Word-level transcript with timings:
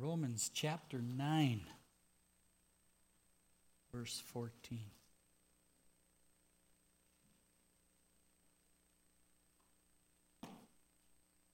Romans 0.00 0.50
chapter 0.54 1.00
9, 1.02 1.60
verse 3.92 4.22
14. 4.32 4.78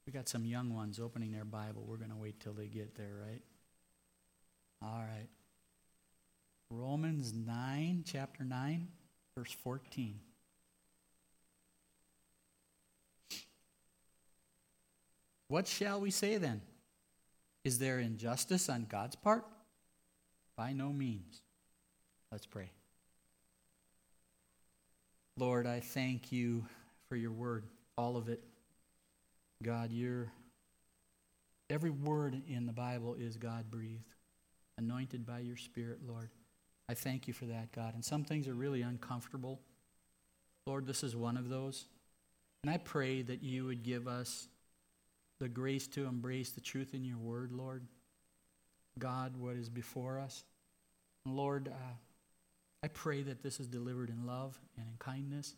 We 0.06 0.12
got 0.12 0.28
some 0.28 0.44
young 0.44 0.74
ones 0.74 1.00
opening 1.00 1.32
their 1.32 1.46
Bible. 1.46 1.84
We're 1.86 1.96
going 1.96 2.10
to 2.10 2.16
wait 2.16 2.38
till 2.40 2.52
they 2.52 2.66
get 2.66 2.94
there, 2.96 3.14
right? 3.26 3.40
All 4.82 5.00
right. 5.00 5.28
Romans 6.68 7.32
9, 7.32 8.04
chapter 8.06 8.44
9, 8.44 8.88
verse 9.38 9.52
14. 9.52 10.20
What 15.48 15.66
shall 15.66 16.00
we 16.00 16.10
say 16.10 16.36
then? 16.36 16.60
Is 17.64 17.78
there 17.78 17.98
injustice 17.98 18.68
on 18.68 18.86
God's 18.88 19.16
part? 19.16 19.44
By 20.56 20.72
no 20.72 20.92
means. 20.92 21.40
Let's 22.30 22.46
pray. 22.46 22.70
Lord, 25.36 25.66
I 25.66 25.80
thank 25.80 26.30
you 26.30 26.64
for 27.08 27.16
your 27.16 27.32
word, 27.32 27.64
all 27.96 28.16
of 28.16 28.28
it. 28.28 28.42
God, 29.62 29.90
your 29.90 30.30
every 31.70 31.90
word 31.90 32.42
in 32.48 32.66
the 32.66 32.72
Bible 32.72 33.14
is 33.18 33.36
God 33.36 33.70
breathed, 33.70 34.12
anointed 34.78 35.26
by 35.26 35.40
your 35.40 35.56
Spirit, 35.56 36.00
Lord. 36.06 36.28
I 36.88 36.94
thank 36.94 37.26
you 37.26 37.34
for 37.34 37.46
that, 37.46 37.72
God. 37.72 37.94
And 37.94 38.04
some 38.04 38.24
things 38.24 38.46
are 38.46 38.54
really 38.54 38.82
uncomfortable. 38.82 39.60
Lord, 40.66 40.86
this 40.86 41.02
is 41.02 41.16
one 41.16 41.36
of 41.36 41.48
those. 41.48 41.86
And 42.62 42.70
I 42.70 42.76
pray 42.78 43.22
that 43.22 43.42
you 43.42 43.64
would 43.64 43.82
give 43.82 44.06
us 44.06 44.48
the 45.44 45.48
grace 45.50 45.86
to 45.86 46.06
embrace 46.06 46.52
the 46.52 46.60
truth 46.62 46.94
in 46.94 47.04
your 47.04 47.18
word, 47.18 47.52
Lord. 47.52 47.82
God, 48.98 49.36
what 49.36 49.56
is 49.56 49.68
before 49.68 50.18
us. 50.18 50.42
Lord, 51.26 51.68
uh, 51.68 51.94
I 52.82 52.88
pray 52.88 53.20
that 53.20 53.42
this 53.42 53.60
is 53.60 53.66
delivered 53.66 54.08
in 54.08 54.26
love 54.26 54.58
and 54.78 54.86
in 54.86 54.94
kindness, 54.98 55.54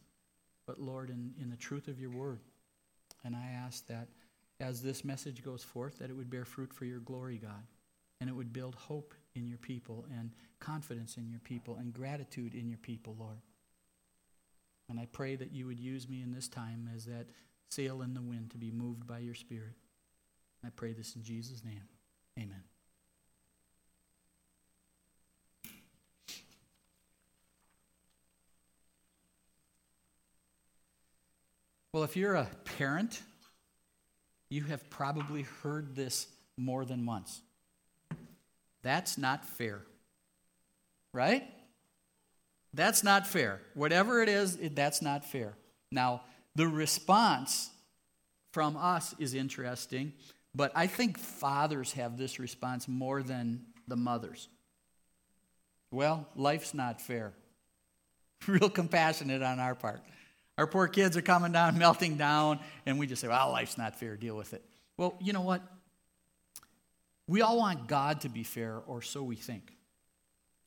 but 0.67 0.81
Lord, 0.81 1.11
in, 1.11 1.31
in 1.41 1.51
the 1.51 1.57
truth 1.57 1.87
of 1.87 2.01
your 2.01 2.11
word. 2.11 2.41
And 3.25 3.37
I 3.37 3.47
ask 3.65 3.87
that 3.87 4.09
as 4.59 4.83
this 4.83 5.05
message 5.05 5.45
goes 5.45 5.63
forth, 5.63 6.01
that 6.01 6.11
it 6.11 6.17
would 6.17 6.31
bear 6.31 6.45
fruit 6.45 6.73
for 6.73 6.85
your 6.85 6.99
glory, 6.99 7.39
God, 7.39 7.63
and 8.21 8.29
it 8.29 8.33
would 8.33 8.53
build 8.53 8.75
hope 8.75 9.15
in 9.37 9.47
your 9.47 9.59
people 9.59 10.05
and 10.19 10.33
confidence 10.59 11.17
in 11.17 11.31
your 11.31 11.41
people 11.45 11.77
and 11.77 11.95
gratitude 11.95 12.57
in 12.57 12.69
your 12.69 12.79
people, 12.79 13.15
Lord. 13.21 13.39
And 14.89 14.99
I 14.99 15.07
pray 15.13 15.37
that 15.37 15.53
you 15.53 15.67
would 15.67 15.79
use 15.79 16.09
me 16.09 16.23
in 16.23 16.33
this 16.33 16.49
time 16.49 16.91
as 16.93 17.05
that 17.05 17.27
sail 17.71 18.03
in 18.03 18.15
the 18.15 18.23
wind 18.23 18.51
to 18.51 18.59
be 18.59 18.71
moved 18.71 19.07
by 19.07 19.19
your 19.19 19.35
Spirit. 19.35 19.75
I 20.65 20.71
pray 20.71 20.93
this 20.93 21.15
in 21.15 21.23
Jesus' 21.23 21.65
name. 21.65 21.83
Amen. 22.39 22.63
Well, 31.93 32.05
if 32.05 32.15
you're 32.15 32.35
a 32.35 32.49
parent, 32.77 33.23
you 34.51 34.65
have 34.65 34.91
probably 34.91 35.47
heard 35.63 35.97
this 35.97 36.27
more 36.59 36.85
than 36.85 37.07
once. 37.07 37.41
That's 38.83 39.17
not 39.17 39.45
fair. 39.45 39.81
Right? 41.15 41.45
That's 42.75 43.03
not 43.03 43.27
fair. 43.27 43.63
Whatever 43.73 44.23
it 44.23 44.29
is, 44.29 44.59
that's 44.75 45.01
not 45.01 45.25
fair. 45.25 45.57
Now, 45.91 46.21
the 46.57 46.67
response 46.67 47.71
from 48.51 48.77
us 48.79 49.15
is 49.19 49.35
interesting, 49.35 50.15
but 50.55 50.73
I 50.75 50.87
think 50.87 51.19
fathers 51.19 51.93
have 51.93 52.17
this 52.17 52.41
response 52.41 52.89
more 52.89 53.23
than 53.23 53.67
the 53.87 53.97
mothers. 53.97 54.49
Well, 55.91 56.27
life's 56.35 56.73
not 56.73 57.01
fair. 57.01 57.35
Real 58.47 58.71
compassionate 58.71 59.43
on 59.43 59.61
our 59.61 59.75
part. 59.75 60.01
Our 60.57 60.67
poor 60.67 60.89
kids 60.89 61.17
are 61.19 61.23
coming 61.23 61.53
down, 61.53 61.77
melting 61.79 62.17
down, 62.17 62.61
and 62.87 62.99
we 62.99 63.07
just 63.07 63.21
say, 63.21 63.29
well, 63.29 63.51
life's 63.51 63.77
not 63.77 64.01
fair, 64.01 64.17
deal 64.17 64.35
with 64.35 64.55
it. 64.55 64.65
Well, 64.97 65.15
you 65.21 65.35
know 65.35 65.43
what? 65.43 65.61
We 67.29 67.43
all 67.43 67.59
want 67.59 67.87
God 67.87 68.23
to 68.23 68.31
be 68.31 68.45
fair, 68.45 68.81
or 68.87 69.03
so 69.03 69.23
we 69.23 69.37
think. 69.37 69.77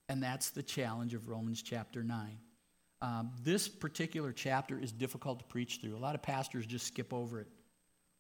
And 0.08 0.22
that's 0.22 0.52
the 0.52 0.62
challenge 0.62 1.16
of 1.16 1.28
Romans 1.28 1.64
chapter 1.64 2.04
9. 2.04 2.38
Um, 3.02 3.32
this 3.44 3.68
particular 3.70 4.34
chapter 4.34 4.78
is 4.78 4.92
difficult 4.92 5.40
to 5.40 5.46
preach 5.46 5.80
through. 5.82 5.96
A 5.96 6.00
lot 6.00 6.16
of 6.16 6.22
pastors 6.22 6.66
just 6.66 6.88
skip 6.88 7.14
over 7.14 7.42
it. 7.42 7.48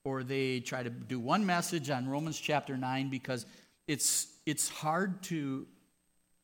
Or 0.05 0.23
they 0.23 0.61
try 0.61 0.81
to 0.81 0.89
do 0.89 1.19
one 1.19 1.45
message 1.45 1.89
on 1.89 2.07
Romans 2.07 2.39
chapter 2.39 2.77
9 2.77 3.09
because 3.09 3.45
it's, 3.87 4.27
it's 4.45 4.69
hard 4.69 5.21
to 5.23 5.67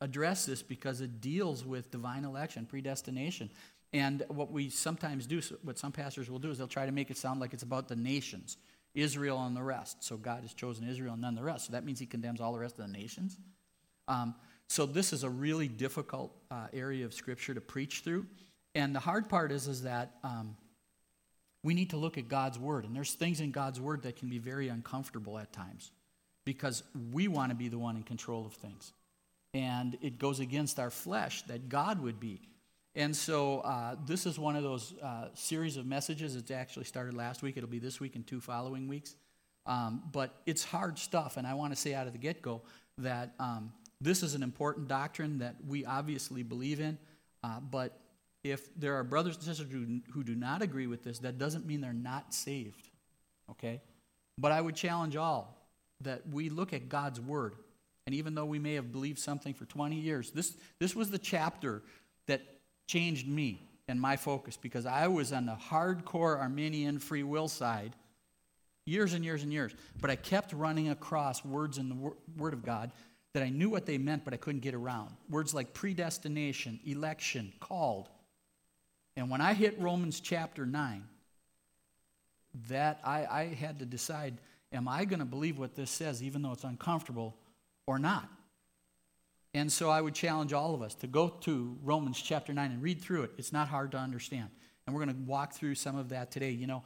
address 0.00 0.44
this 0.44 0.62
because 0.62 1.00
it 1.00 1.20
deals 1.20 1.64
with 1.64 1.90
divine 1.90 2.24
election, 2.24 2.66
predestination. 2.66 3.50
And 3.92 4.22
what 4.28 4.50
we 4.50 4.68
sometimes 4.68 5.26
do, 5.26 5.40
what 5.62 5.78
some 5.78 5.92
pastors 5.92 6.28
will 6.28 6.38
do, 6.38 6.50
is 6.50 6.58
they'll 6.58 6.66
try 6.66 6.84
to 6.84 6.92
make 6.92 7.10
it 7.10 7.16
sound 7.16 7.40
like 7.40 7.54
it's 7.54 7.62
about 7.62 7.88
the 7.88 7.96
nations, 7.96 8.58
Israel 8.94 9.42
and 9.44 9.56
the 9.56 9.62
rest. 9.62 10.04
So 10.04 10.18
God 10.18 10.42
has 10.42 10.52
chosen 10.52 10.86
Israel 10.86 11.14
and 11.14 11.22
none 11.22 11.34
the 11.34 11.42
rest. 11.42 11.66
So 11.66 11.72
that 11.72 11.84
means 11.84 11.98
he 11.98 12.06
condemns 12.06 12.40
all 12.40 12.52
the 12.52 12.58
rest 12.58 12.78
of 12.78 12.86
the 12.86 12.92
nations. 12.92 13.38
Um, 14.08 14.34
so 14.68 14.86
this 14.86 15.12
is 15.12 15.22
a 15.22 15.30
really 15.30 15.68
difficult 15.68 16.32
uh, 16.50 16.66
area 16.72 17.04
of 17.04 17.14
Scripture 17.14 17.54
to 17.54 17.60
preach 17.60 18.00
through. 18.00 18.26
And 18.74 18.94
the 18.94 19.00
hard 19.00 19.28
part 19.28 19.52
is, 19.52 19.68
is 19.68 19.82
that 19.82 20.16
um, 20.22 20.56
we 21.62 21.72
need 21.72 21.90
to 21.90 21.96
look 21.96 22.18
at 22.18 22.28
God's 22.28 22.58
Word. 22.58 22.84
And 22.84 22.94
there's 22.94 23.14
things 23.14 23.40
in 23.40 23.50
God's 23.50 23.80
Word 23.80 24.02
that 24.02 24.16
can 24.16 24.28
be 24.28 24.38
very 24.38 24.68
uncomfortable 24.68 25.38
at 25.38 25.52
times 25.52 25.90
because 26.44 26.82
we 27.12 27.28
want 27.28 27.50
to 27.50 27.56
be 27.56 27.68
the 27.68 27.78
one 27.78 27.96
in 27.96 28.02
control 28.02 28.44
of 28.46 28.54
things. 28.54 28.92
And 29.54 29.96
it 30.02 30.18
goes 30.18 30.40
against 30.40 30.78
our 30.78 30.90
flesh 30.90 31.42
that 31.44 31.68
God 31.68 32.00
would 32.02 32.20
be. 32.20 32.42
And 32.94 33.14
so 33.14 33.60
uh, 33.60 33.96
this 34.06 34.26
is 34.26 34.38
one 34.38 34.56
of 34.56 34.62
those 34.62 34.94
uh, 35.02 35.28
series 35.34 35.76
of 35.76 35.86
messages. 35.86 36.34
It's 36.34 36.50
actually 36.50 36.84
started 36.84 37.14
last 37.14 37.42
week. 37.42 37.56
It'll 37.56 37.68
be 37.68 37.78
this 37.78 38.00
week 38.00 38.16
and 38.16 38.26
two 38.26 38.40
following 38.40 38.88
weeks. 38.88 39.16
Um, 39.66 40.02
but 40.12 40.34
it's 40.46 40.64
hard 40.64 40.98
stuff. 40.98 41.36
And 41.36 41.46
I 41.46 41.54
want 41.54 41.74
to 41.74 41.80
say 41.80 41.94
out 41.94 42.06
of 42.06 42.12
the 42.12 42.18
get 42.18 42.42
go 42.42 42.62
that 42.98 43.34
um, 43.38 43.72
this 44.00 44.22
is 44.22 44.34
an 44.34 44.42
important 44.42 44.88
doctrine 44.88 45.38
that 45.38 45.56
we 45.66 45.84
obviously 45.84 46.42
believe 46.42 46.80
in, 46.80 46.98
uh, 47.42 47.60
but 47.60 47.98
if 48.44 48.68
there 48.78 48.94
are 48.94 49.04
brothers 49.04 49.36
and 49.36 49.44
sisters 49.44 49.68
who, 49.70 50.00
who 50.12 50.22
do 50.22 50.34
not 50.34 50.62
agree 50.62 50.86
with 50.86 51.02
this, 51.02 51.18
that 51.20 51.38
doesn't 51.38 51.66
mean 51.66 51.80
they're 51.80 51.92
not 51.92 52.34
saved. 52.34 52.88
Okay? 53.50 53.80
But 54.38 54.52
I 54.52 54.60
would 54.60 54.76
challenge 54.76 55.16
all 55.16 55.56
that 56.02 56.28
we 56.28 56.50
look 56.50 56.72
at 56.72 56.88
God's 56.88 57.20
Word. 57.20 57.54
And 58.06 58.14
even 58.14 58.34
though 58.34 58.44
we 58.44 58.58
may 58.58 58.74
have 58.74 58.92
believed 58.92 59.18
something 59.18 59.54
for 59.54 59.64
20 59.64 59.96
years, 59.96 60.30
this, 60.30 60.56
this 60.78 60.94
was 60.94 61.10
the 61.10 61.18
chapter 61.18 61.82
that 62.26 62.42
changed 62.86 63.26
me 63.26 63.62
and 63.88 64.00
my 64.00 64.16
focus 64.16 64.56
because 64.56 64.86
I 64.86 65.08
was 65.08 65.32
on 65.32 65.46
the 65.46 65.56
hardcore 65.70 66.38
Arminian 66.38 66.98
free 66.98 67.22
will 67.22 67.48
side 67.48 67.94
years 68.84 69.12
and 69.12 69.24
years 69.24 69.42
and 69.42 69.52
years. 69.52 69.74
But 70.00 70.10
I 70.10 70.16
kept 70.16 70.52
running 70.52 70.90
across 70.90 71.44
words 71.44 71.78
in 71.78 71.88
the 71.88 72.12
Word 72.36 72.52
of 72.52 72.64
God 72.64 72.92
that 73.36 73.42
I 73.42 73.50
knew 73.50 73.68
what 73.68 73.84
they 73.84 73.98
meant, 73.98 74.24
but 74.24 74.32
I 74.32 74.38
couldn't 74.38 74.62
get 74.62 74.72
around. 74.72 75.10
Words 75.28 75.52
like 75.52 75.74
predestination, 75.74 76.80
election, 76.86 77.52
called. 77.60 78.08
And 79.14 79.28
when 79.28 79.42
I 79.42 79.52
hit 79.52 79.78
Romans 79.78 80.20
chapter 80.20 80.64
9, 80.64 81.04
that 82.70 82.98
I, 83.04 83.26
I 83.26 83.44
had 83.48 83.80
to 83.80 83.84
decide 83.84 84.38
am 84.72 84.88
I 84.88 85.04
going 85.04 85.18
to 85.18 85.26
believe 85.26 85.58
what 85.58 85.74
this 85.74 85.90
says, 85.90 86.22
even 86.22 86.40
though 86.40 86.52
it's 86.52 86.64
uncomfortable, 86.64 87.36
or 87.86 87.98
not? 87.98 88.26
And 89.52 89.70
so 89.70 89.90
I 89.90 90.00
would 90.00 90.14
challenge 90.14 90.54
all 90.54 90.74
of 90.74 90.80
us 90.80 90.94
to 90.94 91.06
go 91.06 91.28
to 91.28 91.76
Romans 91.82 92.18
chapter 92.18 92.54
9 92.54 92.70
and 92.70 92.82
read 92.82 93.02
through 93.02 93.24
it. 93.24 93.32
It's 93.36 93.52
not 93.52 93.68
hard 93.68 93.90
to 93.90 93.98
understand. 93.98 94.48
And 94.86 94.96
we're 94.96 95.04
going 95.04 95.14
to 95.14 95.30
walk 95.30 95.52
through 95.52 95.74
some 95.74 95.98
of 95.98 96.08
that 96.08 96.30
today. 96.30 96.52
You 96.52 96.68
know, 96.68 96.84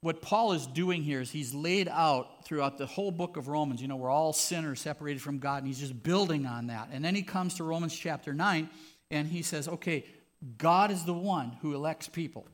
what 0.00 0.22
Paul 0.22 0.52
is 0.52 0.66
doing 0.66 1.02
here 1.02 1.20
is 1.20 1.30
he's 1.30 1.54
laid 1.54 1.88
out 1.88 2.44
throughout 2.44 2.78
the 2.78 2.86
whole 2.86 3.10
book 3.10 3.36
of 3.36 3.48
Romans. 3.48 3.80
You 3.80 3.88
know, 3.88 3.96
we're 3.96 4.10
all 4.10 4.32
sinners 4.32 4.80
separated 4.80 5.22
from 5.22 5.38
God, 5.38 5.58
and 5.58 5.66
he's 5.66 5.80
just 5.80 6.02
building 6.02 6.46
on 6.46 6.68
that. 6.68 6.90
And 6.92 7.04
then 7.04 7.14
he 7.14 7.22
comes 7.22 7.54
to 7.54 7.64
Romans 7.64 7.96
chapter 7.96 8.32
9, 8.32 8.68
and 9.10 9.28
he 9.28 9.42
says, 9.42 9.68
okay, 9.68 10.04
God 10.58 10.90
is 10.90 11.04
the 11.04 11.14
one 11.14 11.56
who 11.62 11.74
elects 11.74 12.08
people. 12.08 12.46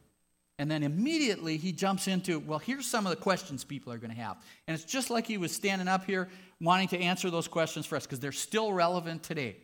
And 0.58 0.70
then 0.70 0.82
immediately 0.82 1.56
he 1.56 1.72
jumps 1.72 2.06
into, 2.06 2.38
well, 2.38 2.60
here's 2.60 2.86
some 2.86 3.06
of 3.06 3.10
the 3.10 3.20
questions 3.20 3.64
people 3.64 3.92
are 3.92 3.98
going 3.98 4.14
to 4.14 4.16
have. 4.16 4.36
And 4.68 4.74
it's 4.74 4.84
just 4.84 5.10
like 5.10 5.26
he 5.26 5.38
was 5.38 5.50
standing 5.50 5.88
up 5.88 6.04
here 6.04 6.28
wanting 6.60 6.88
to 6.88 6.98
answer 6.98 7.30
those 7.30 7.48
questions 7.48 7.84
for 7.84 7.96
us 7.96 8.06
because 8.06 8.20
they're 8.20 8.30
still 8.30 8.72
relevant 8.72 9.24
today. 9.24 9.56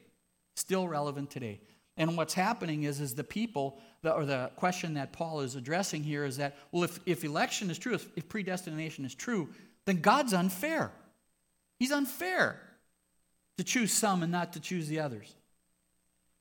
Still 0.56 0.88
relevant 0.88 1.30
today. 1.30 1.60
And 1.98 2.16
what's 2.16 2.32
happening 2.32 2.84
is, 2.84 3.00
is 3.00 3.16
the 3.16 3.24
people, 3.24 3.76
the, 4.02 4.12
or 4.12 4.24
the 4.24 4.52
question 4.54 4.94
that 4.94 5.12
Paul 5.12 5.40
is 5.40 5.56
addressing 5.56 6.04
here 6.04 6.24
is 6.24 6.36
that, 6.36 6.56
well, 6.70 6.84
if, 6.84 7.00
if 7.04 7.24
election 7.24 7.70
is 7.70 7.78
true, 7.78 7.94
if, 7.94 8.06
if 8.16 8.28
predestination 8.28 9.04
is 9.04 9.14
true, 9.14 9.48
then 9.84 10.00
God's 10.00 10.32
unfair. 10.32 10.92
He's 11.80 11.90
unfair 11.90 12.60
to 13.56 13.64
choose 13.64 13.92
some 13.92 14.22
and 14.22 14.30
not 14.30 14.52
to 14.52 14.60
choose 14.60 14.86
the 14.86 15.00
others. 15.00 15.34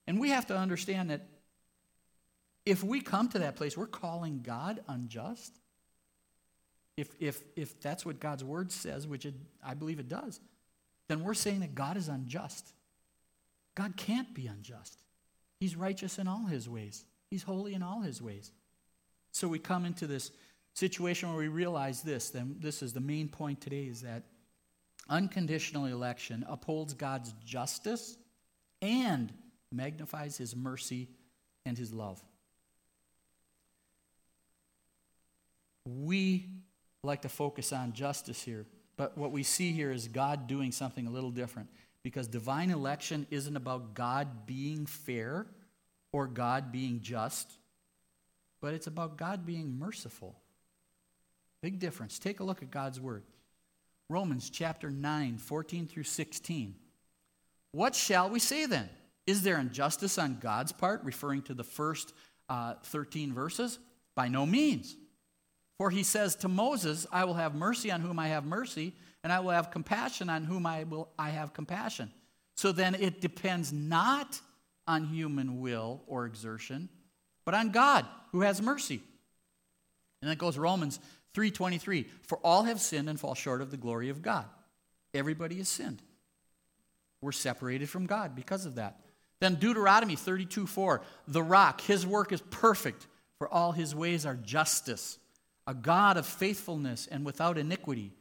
And 0.06 0.20
we 0.20 0.30
have 0.30 0.46
to 0.48 0.56
understand 0.56 1.10
that 1.10 1.22
if 2.64 2.84
we 2.84 3.02
come 3.02 3.28
to 3.30 3.40
that 3.40 3.56
place, 3.56 3.76
we're 3.76 3.88
calling 3.88 4.42
God 4.44 4.84
unjust. 4.88 5.58
If, 6.96 7.10
if, 7.20 7.42
if 7.56 7.80
that's 7.82 8.06
what 8.06 8.20
God's 8.20 8.44
word 8.44 8.72
says, 8.72 9.08
which 9.08 9.26
it, 9.26 9.34
I 9.66 9.74
believe 9.74 10.00
it 10.00 10.08
does, 10.08 10.40
then 11.08 11.24
we're 11.24 11.34
saying 11.34 11.62
that 11.62 11.74
God 11.74 11.98
is 11.98 12.10
unjust. 12.10 12.74
God 13.74 13.98
can't 13.98 14.34
be 14.34 14.48
unjust. 14.48 15.00
He's 15.60 15.76
righteous 15.76 16.20
in 16.20 16.28
all 16.28 16.46
his 16.46 16.70
ways, 16.70 17.06
he's 17.30 17.44
holy 17.44 17.74
in 17.74 17.84
all 17.84 18.02
his 18.02 18.22
ways. 18.22 18.52
So 19.32 19.48
we 19.48 19.60
come 19.60 19.86
into 19.86 20.08
this 20.08 20.32
situation 20.74 21.30
where 21.30 21.38
we 21.38 21.48
realize 21.48 22.02
this, 22.02 22.30
then 22.30 22.56
this 22.60 22.82
is 22.82 22.94
the 22.94 23.00
main 23.00 23.28
point 23.28 23.62
today 23.62 23.86
is 23.86 24.02
that 24.02 24.24
unconditional 25.10 25.86
election 25.86 26.46
upholds 26.48 26.94
God's 26.94 27.34
justice 27.46 28.18
and 28.82 29.32
magnifies 29.72 30.38
his 30.38 30.56
mercy 30.56 31.08
and 31.66 31.78
his 31.78 31.94
love. 31.94 32.22
We 35.86 36.50
like 37.04 37.22
to 37.24 37.30
focus 37.30 37.72
on 37.72 37.94
justice 37.94 38.42
here, 38.42 38.66
but 38.98 39.18
what 39.18 39.32
we 39.32 39.44
see 39.44 39.72
here 39.72 39.92
is 39.92 40.08
God 40.08 40.48
doing 40.48 40.72
something 40.72 41.08
a 41.08 41.12
little 41.12 41.32
different 41.32 41.70
because 42.04 42.28
divine 42.28 42.72
election 42.72 43.28
isn't 43.30 43.56
about 43.56 43.94
God 43.94 44.46
being 44.46 44.86
fair 44.86 45.48
or 46.12 46.28
God 46.28 46.72
being 46.72 47.02
just, 47.02 47.52
but 48.62 48.74
it's 48.74 48.88
about 48.88 49.18
God 49.18 49.46
being 49.46 49.78
merciful. 49.78 50.36
Big 51.62 51.80
difference. 51.80 52.20
Take 52.20 52.40
a 52.40 52.44
look 52.44 52.62
at 52.62 52.72
God's 52.72 53.00
word. 53.00 53.24
Romans 54.10 54.50
chapter 54.50 54.90
9, 54.90 55.38
14 55.38 55.88
through 55.88 56.04
16. 56.04 56.76
What 57.72 57.94
shall 57.94 58.30
we 58.30 58.40
say 58.40 58.66
then? 58.66 58.90
Is 59.26 59.42
there 59.42 59.60
injustice 59.60 60.18
on 60.18 60.40
God's 60.40 60.72
part, 60.72 61.04
referring 61.04 61.42
to 61.44 61.54
the 61.54 61.64
first 61.64 62.14
uh, 62.48 62.76
13 62.84 63.34
verses? 63.34 63.80
By 64.16 64.30
no 64.30 64.46
means. 64.46 64.96
For 65.78 65.90
he 65.92 66.04
says 66.04 66.36
to 66.38 66.48
Moses, 66.48 67.06
I 67.12 67.26
will 67.26 67.34
have 67.36 67.54
mercy 67.54 67.92
on 67.92 68.02
whom 68.02 68.18
I 68.18 68.30
have 68.30 68.46
mercy, 68.46 68.94
and 69.24 69.34
I 69.34 69.40
will 69.40 69.52
have 69.52 69.72
compassion 69.72 70.30
on 70.30 70.44
whom 70.44 70.66
I 70.66 70.84
will 70.84 71.10
I 71.18 71.30
have 71.30 71.54
compassion. 71.54 72.12
So 72.56 72.72
then 72.72 72.96
it 72.96 73.22
depends 73.22 73.72
not 73.72 74.40
on 74.88 75.06
human 75.06 75.60
will 75.60 76.02
or 76.08 76.26
exertion, 76.26 76.90
but 77.46 77.54
on 77.54 77.72
God 77.72 78.06
who 78.32 78.42
has 78.42 78.62
mercy. 78.62 79.02
And 80.22 80.30
then 80.30 80.38
goes 80.38 80.58
Romans 80.58 81.00
3:23, 81.34 82.08
for 82.24 82.40
all 82.40 82.64
have 82.64 82.82
sinned 82.82 83.10
and 83.10 83.20
fall 83.20 83.36
short 83.36 83.62
of 83.62 83.70
the 83.70 83.78
glory 83.78 84.10
of 84.10 84.22
God. 84.22 84.46
Everybody 85.14 85.58
has 85.58 85.70
sinned. 85.70 86.02
We're 87.22 87.32
separated 87.32 87.90
from 87.90 88.06
God 88.06 88.36
because 88.36 88.66
of 88.66 88.76
that. 88.76 89.02
Then 89.40 89.56
Deuteronomy 89.56 90.16
32 90.16 90.66
4, 90.66 91.02
the 91.28 91.44
rock, 91.44 91.82
his 91.82 92.06
work 92.06 92.32
is 92.32 92.42
perfect, 92.50 93.08
for 93.38 93.48
all 93.48 93.72
his 93.72 93.94
ways 93.94 94.26
are 94.26 94.36
justice, 94.36 95.20
a 95.68 95.74
God 95.74 96.18
of 96.18 96.26
faithfulness 96.26 97.08
and 97.08 97.26
without 97.26 97.58
iniquity. 97.58 98.14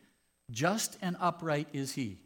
Just 0.51 0.97
and 1.03 1.17
upright 1.21 1.69
is 1.73 1.93
he. 1.95 2.19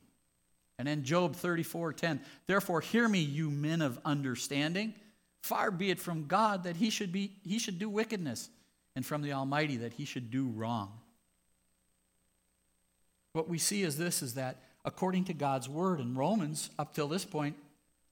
And 0.79 0.89
then 0.89 1.05
Job 1.05 1.37
34 1.37 1.93
10, 1.93 2.21
therefore 2.47 2.81
hear 2.81 3.09
me, 3.09 3.21
you 3.21 3.51
men 3.51 3.83
of 3.83 3.99
understanding. 4.05 4.95
Far 5.43 5.71
be 5.71 5.91
it 5.91 5.99
from 5.99 6.27
God 6.27 6.65
that 6.65 6.77
he 6.77 6.91
should, 6.91 7.13
be, 7.13 7.33
he 7.45 7.59
should 7.59 7.79
do 7.79 7.89
wickedness, 7.89 8.49
and 8.95 9.05
from 9.05 9.23
the 9.23 9.33
Almighty 9.33 9.79
that 9.79 9.95
he 9.95 10.05
should 10.05 10.31
do 10.31 10.49
wrong. 10.49 10.93
What 13.33 13.49
we 13.49 13.59
see 13.59 13.83
is 13.83 13.97
this 13.97 14.23
is 14.23 14.35
that 14.35 14.63
according 14.85 15.25
to 15.25 15.35
God's 15.35 15.69
word 15.69 16.01
in 16.01 16.15
Romans, 16.15 16.71
up 16.79 16.95
till 16.95 17.09
this 17.09 17.25
point, 17.25 17.57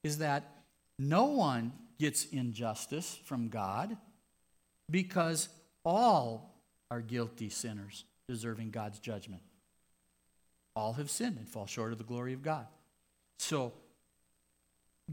is 0.04 0.19
that 0.19 0.50
no 0.99 1.25
one 1.25 1.72
gets 1.99 2.26
injustice 2.26 3.19
from 3.25 3.49
God 3.49 3.96
because 4.90 5.49
all 5.84 6.54
are 6.90 7.00
guilty 7.00 7.49
sinners 7.49 8.04
deserving 8.28 8.70
God's 8.70 8.99
judgment. 8.99 9.43
All 10.78 10.92
have 10.92 11.10
sinned 11.10 11.38
and 11.38 11.48
fall 11.48 11.66
short 11.66 11.90
of 11.90 11.98
the 11.98 12.04
glory 12.04 12.32
of 12.34 12.42
God. 12.42 12.66
So, 13.38 13.72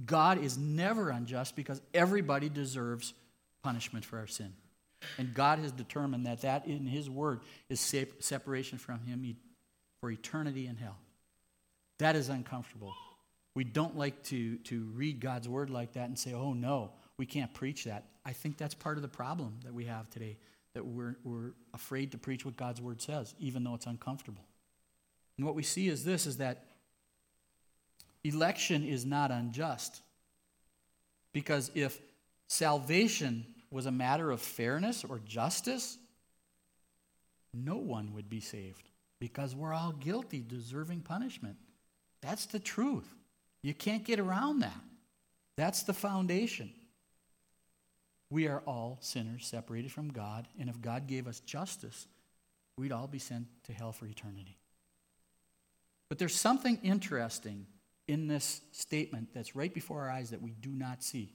God 0.06 0.44
is 0.44 0.58
never 0.60 1.10
unjust 1.10 1.56
because 1.56 1.82
everybody 1.92 2.50
deserves 2.50 3.14
punishment 3.64 4.06
for 4.06 4.20
our 4.20 4.28
sin. 4.28 4.54
And 5.18 5.34
God 5.34 5.58
has 5.60 5.72
determined 5.72 6.28
that 6.28 6.42
that 6.42 6.68
in 6.68 6.86
His 6.86 7.10
Word 7.10 7.40
is 7.68 7.80
separation 8.20 8.78
from 8.78 9.00
Him 9.06 9.38
for 10.02 10.12
eternity 10.12 10.68
in 10.68 10.76
hell. 10.76 10.98
That 11.98 12.16
is 12.16 12.30
uncomfortable. 12.30 12.94
We 13.56 13.64
don't 13.64 13.98
like 13.98 14.22
to, 14.26 14.58
to 14.58 14.84
read 14.94 15.20
God's 15.20 15.50
Word 15.50 15.72
like 15.72 15.94
that 15.94 16.10
and 16.10 16.20
say, 16.20 16.34
oh 16.34 16.54
no, 16.54 16.92
we 17.18 17.26
can't 17.26 17.54
preach 17.56 17.86
that. 17.86 18.04
I 18.24 18.34
think 18.34 18.58
that's 18.58 18.76
part 18.76 18.98
of 18.98 19.02
the 19.02 19.08
problem 19.08 19.56
that 19.64 19.74
we 19.74 19.86
have 19.86 20.12
today, 20.12 20.38
that 20.76 20.86
we're, 20.86 21.16
we're 21.24 21.54
afraid 21.74 22.12
to 22.12 22.20
preach 22.20 22.46
what 22.46 22.56
God's 22.56 22.82
Word 22.82 23.02
says, 23.02 23.34
even 23.40 23.64
though 23.64 23.74
it's 23.74 23.88
uncomfortable. 23.88 24.44
And 25.38 25.46
what 25.46 25.56
we 25.56 25.64
see 25.64 25.88
is 25.88 26.04
this 26.04 26.26
is 26.26 26.38
that 26.38 26.66
election 28.24 28.84
is 28.84 29.06
not 29.06 29.32
unjust. 29.32 30.02
Because 31.34 31.70
if 31.76 32.00
salvation 32.48 33.46
was 33.70 33.86
a 33.86 33.92
matter 33.92 34.32
of 34.32 34.42
fairness 34.42 35.04
or 35.04 35.20
justice, 35.20 35.98
no 37.54 37.76
one 37.78 38.14
would 38.14 38.30
be 38.30 38.40
saved 38.40 38.90
because 39.20 39.56
we're 39.56 39.74
all 39.74 39.92
guilty, 39.92 40.44
deserving 40.48 41.02
punishment. 41.02 41.58
That's 42.22 42.46
the 42.46 42.60
truth. 42.60 43.08
You 43.62 43.74
can't 43.74 44.04
get 44.04 44.20
around 44.20 44.60
that. 44.60 44.80
That's 45.56 45.84
the 45.84 45.94
foundation. 45.94 46.72
We 48.30 48.48
are 48.48 48.62
all 48.66 48.98
sinners 49.02 49.46
separated 49.46 49.92
from 49.92 50.10
God, 50.12 50.48
and 50.60 50.70
if 50.70 50.82
God 50.82 51.08
gave 51.08 51.28
us 51.28 51.40
justice, 51.42 52.08
we'd 52.78 52.92
all 52.92 53.08
be 53.08 53.20
sent 53.20 53.48
to 53.66 53.74
hell 53.74 53.92
for 53.92 54.08
eternity. 54.08 54.58
But 56.16 56.20
there's 56.20 56.34
something 56.34 56.80
interesting 56.82 57.66
in 58.08 58.28
this 58.28 58.62
statement 58.72 59.34
that's 59.34 59.54
right 59.54 59.74
before 59.74 60.04
our 60.04 60.10
eyes 60.10 60.30
that 60.30 60.42
we 60.42 60.52
do 60.52 60.70
not 60.70 61.04
see. 61.04 61.34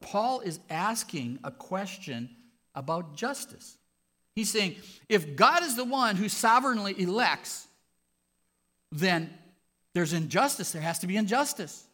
Paul 0.00 0.38
is 0.42 0.60
asking 0.70 1.40
a 1.42 1.50
question 1.50 2.30
about 2.72 3.16
justice. 3.16 3.78
He's 4.36 4.48
saying, 4.48 4.76
if 5.08 5.34
God 5.34 5.64
is 5.64 5.74
the 5.74 5.84
one 5.84 6.14
who 6.14 6.28
sovereignly 6.28 7.02
elects, 7.02 7.66
then 8.92 9.28
there's 9.92 10.12
injustice. 10.12 10.70
There 10.70 10.80
has 10.80 11.00
to 11.00 11.08
be 11.08 11.16
injustice. 11.16 11.84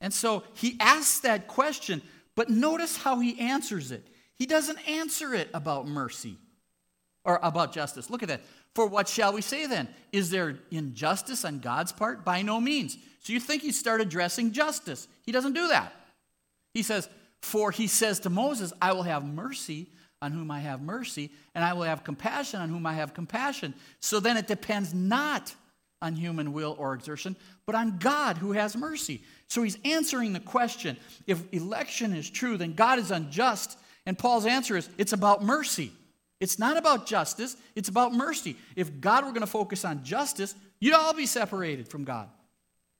And 0.00 0.12
so 0.12 0.42
he 0.54 0.76
asks 0.80 1.20
that 1.20 1.46
question, 1.46 2.02
but 2.34 2.50
notice 2.50 2.96
how 2.96 3.20
he 3.20 3.38
answers 3.38 3.92
it. 3.92 4.04
He 4.34 4.46
doesn't 4.46 4.78
answer 4.88 5.32
it 5.32 5.48
about 5.54 5.86
mercy 5.86 6.38
or 7.22 7.38
about 7.40 7.72
justice. 7.72 8.10
Look 8.10 8.24
at 8.24 8.28
that. 8.30 8.40
For 8.74 8.86
what 8.86 9.08
shall 9.08 9.32
we 9.32 9.42
say 9.42 9.66
then? 9.66 9.88
Is 10.12 10.30
there 10.30 10.58
injustice 10.70 11.44
on 11.44 11.58
God's 11.58 11.92
part? 11.92 12.24
By 12.24 12.42
no 12.42 12.60
means. 12.60 12.96
So 13.20 13.32
you 13.32 13.40
think 13.40 13.62
he 13.62 13.72
started 13.72 14.08
addressing 14.08 14.52
justice. 14.52 15.08
He 15.24 15.32
doesn't 15.32 15.52
do 15.52 15.68
that. 15.68 15.92
He 16.74 16.82
says, 16.82 17.08
For 17.42 17.70
he 17.70 17.86
says 17.86 18.20
to 18.20 18.30
Moses, 18.30 18.72
I 18.80 18.92
will 18.92 19.02
have 19.02 19.24
mercy 19.24 19.88
on 20.22 20.32
whom 20.32 20.50
I 20.50 20.60
have 20.60 20.80
mercy, 20.80 21.30
and 21.54 21.64
I 21.64 21.72
will 21.72 21.82
have 21.82 22.04
compassion 22.04 22.60
on 22.60 22.68
whom 22.68 22.86
I 22.86 22.94
have 22.94 23.12
compassion. 23.12 23.74
So 24.00 24.20
then 24.20 24.36
it 24.36 24.46
depends 24.46 24.94
not 24.94 25.54
on 26.00 26.14
human 26.14 26.52
will 26.52 26.76
or 26.78 26.94
exertion, 26.94 27.36
but 27.66 27.74
on 27.74 27.98
God 27.98 28.38
who 28.38 28.52
has 28.52 28.76
mercy. 28.76 29.22
So 29.48 29.62
he's 29.62 29.78
answering 29.84 30.32
the 30.32 30.40
question 30.40 30.96
if 31.26 31.42
election 31.52 32.12
is 32.12 32.30
true, 32.30 32.56
then 32.56 32.74
God 32.74 32.98
is 32.98 33.10
unjust. 33.10 33.78
And 34.06 34.18
Paul's 34.18 34.46
answer 34.46 34.76
is 34.76 34.88
it's 34.98 35.12
about 35.12 35.44
mercy. 35.44 35.92
It's 36.42 36.58
not 36.58 36.76
about 36.76 37.06
justice, 37.06 37.56
it's 37.76 37.88
about 37.88 38.12
mercy. 38.12 38.56
If 38.74 39.00
God 39.00 39.24
were 39.24 39.30
going 39.30 39.42
to 39.42 39.46
focus 39.46 39.84
on 39.84 40.02
justice, 40.02 40.56
you'd 40.80 40.92
all 40.92 41.14
be 41.14 41.24
separated 41.24 41.86
from 41.86 42.02
God. 42.02 42.28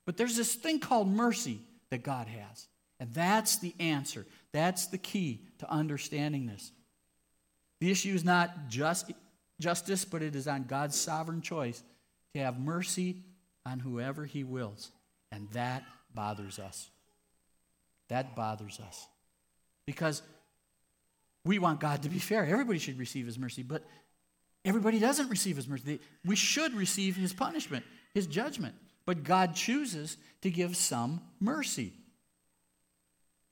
But 0.06 0.16
there's 0.16 0.36
this 0.36 0.54
thing 0.54 0.78
called 0.78 1.08
mercy 1.08 1.58
that 1.90 2.04
God 2.04 2.28
has. 2.28 2.68
And 3.00 3.12
that's 3.12 3.56
the 3.56 3.74
answer. 3.80 4.26
That's 4.52 4.86
the 4.86 4.96
key 4.96 5.40
to 5.58 5.68
understanding 5.68 6.46
this. 6.46 6.70
The 7.80 7.90
issue 7.90 8.14
is 8.14 8.24
not 8.24 8.68
just 8.68 9.10
justice, 9.58 10.04
but 10.04 10.22
it 10.22 10.36
is 10.36 10.46
on 10.46 10.62
God's 10.62 10.94
sovereign 10.96 11.42
choice 11.42 11.82
to 12.34 12.40
have 12.40 12.60
mercy 12.60 13.24
on 13.66 13.80
whoever 13.80 14.24
he 14.24 14.44
wills. 14.44 14.92
And 15.32 15.50
that 15.50 15.82
bothers 16.14 16.60
us. 16.60 16.90
That 18.08 18.36
bothers 18.36 18.78
us. 18.78 19.08
Because 19.84 20.22
we 21.44 21.58
want 21.58 21.80
God 21.80 22.02
to 22.02 22.08
be 22.08 22.18
fair. 22.18 22.44
Everybody 22.44 22.78
should 22.78 22.98
receive 22.98 23.26
his 23.26 23.38
mercy, 23.38 23.62
but 23.62 23.84
everybody 24.64 24.98
doesn't 24.98 25.28
receive 25.28 25.56
his 25.56 25.66
mercy. 25.66 26.00
We 26.24 26.36
should 26.36 26.74
receive 26.74 27.16
his 27.16 27.32
punishment, 27.32 27.84
his 28.14 28.26
judgment. 28.26 28.74
But 29.04 29.24
God 29.24 29.54
chooses 29.54 30.16
to 30.42 30.50
give 30.50 30.76
some 30.76 31.20
mercy. 31.40 31.92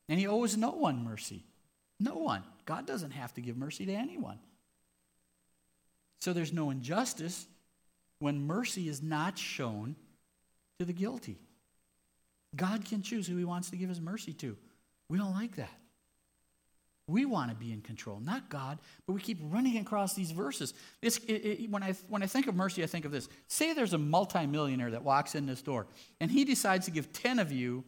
And 0.09 0.18
he 0.18 0.26
owes 0.26 0.56
no 0.56 0.70
one 0.70 1.04
mercy. 1.04 1.42
No 1.99 2.14
one. 2.14 2.42
God 2.66 2.87
doesn't 2.87 3.11
have 3.11 3.35
to 3.35 3.40
give 3.40 3.56
mercy 3.56 3.87
to 3.87 3.92
anyone. 3.92 4.38
So 6.20 6.32
there's 6.32 6.52
no 6.52 6.70
injustice 6.70 7.47
when 8.20 8.47
mercy 8.47 8.88
is 8.88 9.02
not 9.02 9.38
shown 9.38 9.97
to 10.78 10.85
the 10.85 10.92
guilty. 10.92 11.38
God 12.54 12.85
can 12.85 13.02
choose 13.02 13.26
who 13.26 13.37
he 13.37 13.44
wants 13.44 13.70
to 13.70 13.76
give 13.76 13.88
his 13.88 14.00
mercy 14.00 14.32
to. 14.35 14.56
We 15.09 15.18
don't 15.18 15.32
like 15.32 15.56
that. 15.56 15.70
We 17.10 17.24
want 17.24 17.50
to 17.50 17.56
be 17.56 17.72
in 17.72 17.80
control, 17.80 18.20
not 18.20 18.48
God, 18.48 18.78
but 19.06 19.14
we 19.14 19.20
keep 19.20 19.38
running 19.42 19.78
across 19.78 20.14
these 20.14 20.30
verses. 20.30 20.74
It, 21.02 21.18
it, 21.28 21.70
when, 21.70 21.82
I, 21.82 21.94
when 22.08 22.22
I 22.22 22.26
think 22.26 22.46
of 22.46 22.54
mercy, 22.54 22.82
I 22.82 22.86
think 22.86 23.04
of 23.04 23.10
this. 23.10 23.28
Say 23.48 23.72
there's 23.72 23.92
a 23.92 23.98
multimillionaire 23.98 24.92
that 24.92 25.02
walks 25.02 25.34
in 25.34 25.46
this 25.46 25.60
door, 25.60 25.86
and 26.20 26.30
he 26.30 26.44
decides 26.44 26.86
to 26.86 26.92
give 26.92 27.12
10 27.12 27.40
of 27.40 27.50
you 27.50 27.84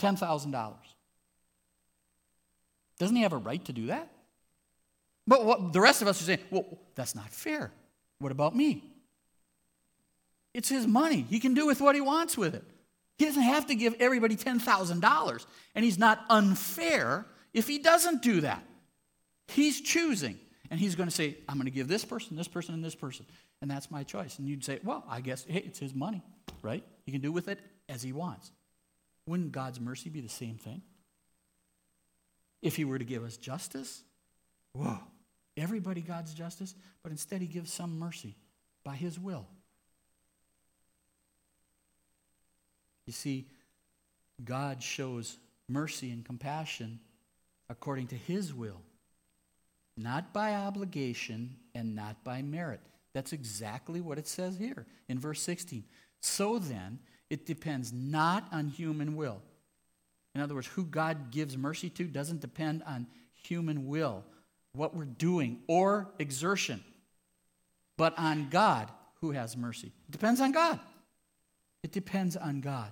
$10,000. 0.00 0.74
Doesn't 2.98 3.16
he 3.16 3.22
have 3.22 3.32
a 3.32 3.38
right 3.38 3.64
to 3.66 3.72
do 3.72 3.86
that? 3.86 4.10
But 5.26 5.44
what, 5.44 5.72
the 5.72 5.80
rest 5.80 6.02
of 6.02 6.08
us 6.08 6.20
are 6.20 6.24
saying, 6.24 6.40
well, 6.50 6.66
that's 6.94 7.14
not 7.14 7.30
fair. 7.30 7.70
What 8.18 8.32
about 8.32 8.56
me? 8.56 8.84
It's 10.52 10.68
his 10.68 10.86
money. 10.86 11.24
He 11.30 11.38
can 11.38 11.54
do 11.54 11.66
with 11.66 11.80
what 11.80 11.94
he 11.94 12.00
wants 12.00 12.36
with 12.36 12.54
it. 12.54 12.64
He 13.16 13.26
doesn't 13.26 13.42
have 13.42 13.66
to 13.66 13.74
give 13.74 13.94
everybody 14.00 14.34
$10,000. 14.34 15.46
And 15.74 15.84
he's 15.84 15.98
not 15.98 16.24
unfair 16.28 17.26
if 17.52 17.66
he 17.66 17.78
doesn't 17.78 18.22
do 18.22 18.42
that. 18.42 18.62
He's 19.48 19.80
choosing. 19.80 20.38
And 20.70 20.78
he's 20.78 20.94
going 20.94 21.08
to 21.08 21.14
say, 21.14 21.36
I'm 21.48 21.56
going 21.56 21.64
to 21.64 21.72
give 21.72 21.88
this 21.88 22.04
person, 22.04 22.36
this 22.36 22.46
person, 22.46 22.74
and 22.74 22.84
this 22.84 22.94
person. 22.94 23.26
And 23.60 23.70
that's 23.70 23.90
my 23.90 24.04
choice. 24.04 24.38
And 24.38 24.48
you'd 24.48 24.64
say, 24.64 24.78
well, 24.84 25.04
I 25.08 25.20
guess, 25.20 25.44
hey, 25.48 25.62
it's 25.66 25.80
his 25.80 25.92
money, 25.92 26.22
right? 26.62 26.84
He 27.04 27.12
can 27.12 27.20
do 27.20 27.32
with 27.32 27.48
it 27.48 27.58
as 27.88 28.02
he 28.02 28.12
wants. 28.12 28.52
Wouldn't 29.26 29.50
God's 29.50 29.80
mercy 29.80 30.10
be 30.10 30.20
the 30.20 30.28
same 30.28 30.56
thing? 30.56 30.82
If 32.62 32.76
he 32.76 32.84
were 32.84 32.98
to 32.98 33.04
give 33.04 33.24
us 33.24 33.36
justice, 33.36 34.02
whoa, 34.72 34.98
everybody 35.56 36.02
God's 36.02 36.34
justice, 36.34 36.74
but 37.02 37.10
instead 37.10 37.40
he 37.40 37.48
gives 37.48 37.72
some 37.72 37.98
mercy 37.98 38.36
by 38.84 38.94
his 38.94 39.18
will. 39.18 39.46
You 43.06 43.12
see, 43.12 43.48
God 44.44 44.82
shows 44.82 45.36
mercy 45.68 46.12
and 46.12 46.24
compassion 46.24 47.00
according 47.70 48.08
to 48.08 48.16
his 48.16 48.52
will, 48.52 48.82
not 49.96 50.34
by 50.34 50.54
obligation 50.54 51.56
and 51.74 51.94
not 51.94 52.22
by 52.24 52.42
merit. 52.42 52.80
That's 53.14 53.32
exactly 53.32 54.00
what 54.00 54.18
it 54.18 54.26
says 54.26 54.58
here 54.58 54.86
in 55.08 55.18
verse 55.18 55.40
16. 55.40 55.84
So 56.20 56.58
then, 56.58 56.98
it 57.30 57.46
depends 57.46 57.92
not 57.92 58.44
on 58.52 58.66
human 58.66 59.16
will. 59.16 59.40
In 60.34 60.40
other 60.40 60.54
words, 60.54 60.66
who 60.66 60.84
God 60.84 61.30
gives 61.30 61.56
mercy 61.56 61.88
to 61.90 62.04
doesn't 62.04 62.40
depend 62.40 62.82
on 62.86 63.06
human 63.32 63.86
will, 63.86 64.24
what 64.72 64.94
we're 64.94 65.04
doing, 65.04 65.60
or 65.66 66.08
exertion, 66.18 66.82
but 67.96 68.18
on 68.18 68.48
God 68.50 68.90
who 69.20 69.30
has 69.30 69.56
mercy. 69.56 69.92
It 70.08 70.12
depends 70.12 70.40
on 70.40 70.52
God. 70.52 70.80
It 71.82 71.92
depends 71.92 72.36
on 72.36 72.60
God. 72.60 72.90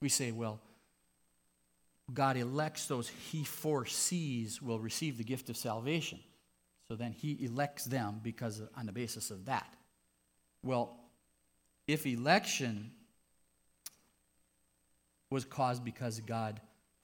We 0.00 0.08
say, 0.08 0.30
well, 0.30 0.60
God 2.12 2.36
elects 2.36 2.86
those 2.86 3.08
he 3.08 3.44
foresees 3.44 4.62
will 4.62 4.78
receive 4.78 5.18
the 5.18 5.24
gift 5.24 5.50
of 5.50 5.56
salvation. 5.56 6.20
So 6.86 6.94
then 6.94 7.12
he 7.12 7.36
elects 7.44 7.84
them 7.84 8.20
because 8.22 8.62
on 8.76 8.86
the 8.86 8.92
basis 8.92 9.30
of 9.30 9.46
that. 9.46 9.74
Well, 10.62 10.96
if 11.86 12.06
election 12.06 12.92
was 15.30 15.44
caused 15.44 15.84
because 15.84 16.20
God 16.20 16.60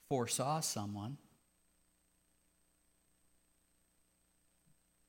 foresaw 0.07 0.61
someone, 0.61 1.17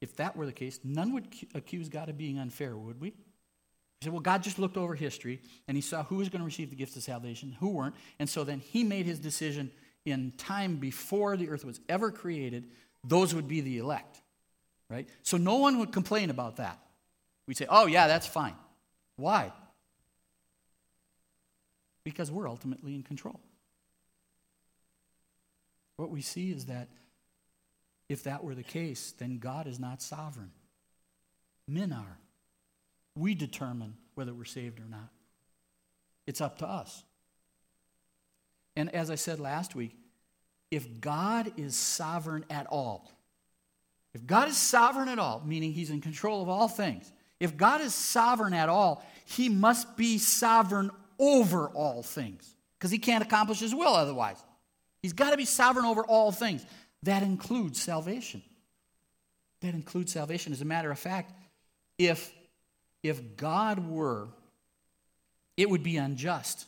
if 0.00 0.16
that 0.16 0.36
were 0.36 0.46
the 0.46 0.52
case, 0.52 0.80
none 0.82 1.12
would 1.14 1.28
accuse 1.54 1.88
God 1.88 2.08
of 2.08 2.18
being 2.18 2.38
unfair, 2.38 2.76
would 2.76 3.00
we? 3.00 3.08
You 3.08 3.14
said, 4.02 4.12
well, 4.12 4.20
God 4.20 4.42
just 4.42 4.58
looked 4.58 4.76
over 4.76 4.94
history 4.94 5.40
and 5.68 5.76
he 5.76 5.80
saw 5.80 6.02
who 6.02 6.16
was 6.16 6.28
going 6.28 6.40
to 6.40 6.46
receive 6.46 6.70
the 6.70 6.76
gift 6.76 6.96
of 6.96 7.02
salvation, 7.02 7.56
who 7.60 7.70
weren't, 7.70 7.94
and 8.18 8.28
so 8.28 8.42
then 8.42 8.58
he 8.58 8.82
made 8.82 9.06
his 9.06 9.20
decision 9.20 9.70
in 10.04 10.32
time 10.36 10.76
before 10.76 11.36
the 11.36 11.48
earth 11.48 11.64
was 11.64 11.80
ever 11.88 12.10
created, 12.10 12.64
those 13.02 13.34
would 13.34 13.48
be 13.48 13.60
the 13.60 13.78
elect. 13.78 14.20
Right? 14.90 15.08
So 15.22 15.36
no 15.36 15.56
one 15.56 15.78
would 15.78 15.92
complain 15.92 16.30
about 16.30 16.56
that. 16.56 16.78
We'd 17.46 17.56
say, 17.56 17.66
oh, 17.68 17.86
yeah, 17.86 18.06
that's 18.06 18.26
fine. 18.26 18.54
Why? 19.16 19.52
Because 22.04 22.30
we're 22.30 22.48
ultimately 22.48 22.94
in 22.94 23.02
control. 23.02 23.40
What 25.96 26.10
we 26.10 26.20
see 26.20 26.50
is 26.50 26.66
that 26.66 26.88
if 28.08 28.24
that 28.24 28.44
were 28.44 28.54
the 28.54 28.62
case, 28.62 29.14
then 29.18 29.38
God 29.38 29.66
is 29.66 29.78
not 29.80 30.02
sovereign. 30.02 30.50
Men 31.66 31.92
are. 31.92 32.18
We 33.16 33.34
determine 33.34 33.96
whether 34.14 34.34
we're 34.34 34.44
saved 34.44 34.80
or 34.80 34.88
not. 34.88 35.08
It's 36.26 36.40
up 36.40 36.58
to 36.58 36.66
us. 36.66 37.04
And 38.76 38.94
as 38.94 39.10
I 39.10 39.14
said 39.14 39.40
last 39.40 39.74
week, 39.74 39.94
if 40.70 41.00
God 41.00 41.52
is 41.56 41.76
sovereign 41.76 42.44
at 42.50 42.66
all, 42.66 43.10
if 44.14 44.26
God 44.26 44.48
is 44.48 44.56
sovereign 44.56 45.08
at 45.08 45.18
all, 45.18 45.42
meaning 45.44 45.72
he's 45.72 45.90
in 45.90 46.00
control 46.00 46.42
of 46.42 46.48
all 46.48 46.68
things, 46.68 47.12
if 47.40 47.56
God 47.56 47.80
is 47.80 47.94
sovereign 47.94 48.54
at 48.54 48.68
all, 48.68 49.04
he 49.24 49.48
must 49.48 49.96
be 49.96 50.18
sovereign 50.18 50.90
over 51.18 51.68
all 51.68 52.02
things 52.02 52.54
because 52.78 52.90
he 52.90 52.98
can't 52.98 53.24
accomplish 53.24 53.60
his 53.60 53.74
will 53.74 53.94
otherwise. 53.94 54.42
He's 55.02 55.12
got 55.12 55.30
to 55.30 55.36
be 55.36 55.44
sovereign 55.44 55.84
over 55.84 56.04
all 56.04 56.32
things. 56.32 56.64
That 57.02 57.22
includes 57.22 57.80
salvation. 57.80 58.42
That 59.60 59.74
includes 59.74 60.12
salvation. 60.12 60.52
As 60.52 60.62
a 60.62 60.64
matter 60.64 60.90
of 60.90 60.98
fact, 60.98 61.32
if, 61.98 62.32
if 63.02 63.36
God 63.36 63.88
were, 63.88 64.28
it 65.56 65.68
would 65.68 65.82
be 65.82 65.96
unjust 65.96 66.66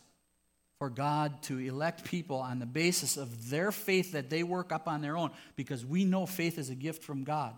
for 0.79 0.91
God 0.91 1.43
to 1.45 1.59
elect 1.59 2.05
people 2.05 2.39
on 2.39 2.59
the 2.59 2.67
basis 2.67 3.17
of 3.17 3.49
their 3.51 3.73
faith 3.73 4.13
that 4.13 4.29
they 4.29 4.43
work 4.43 4.73
up 4.73 4.89
on 4.89 5.01
their 5.01 5.17
own, 5.17 5.31
because 5.57 5.85
we 5.85 6.05
know 6.05 6.27
faith 6.27 6.59
is 6.59 6.69
a 6.71 6.75
gift 6.75 7.03
from 7.03 7.25
God, 7.25 7.55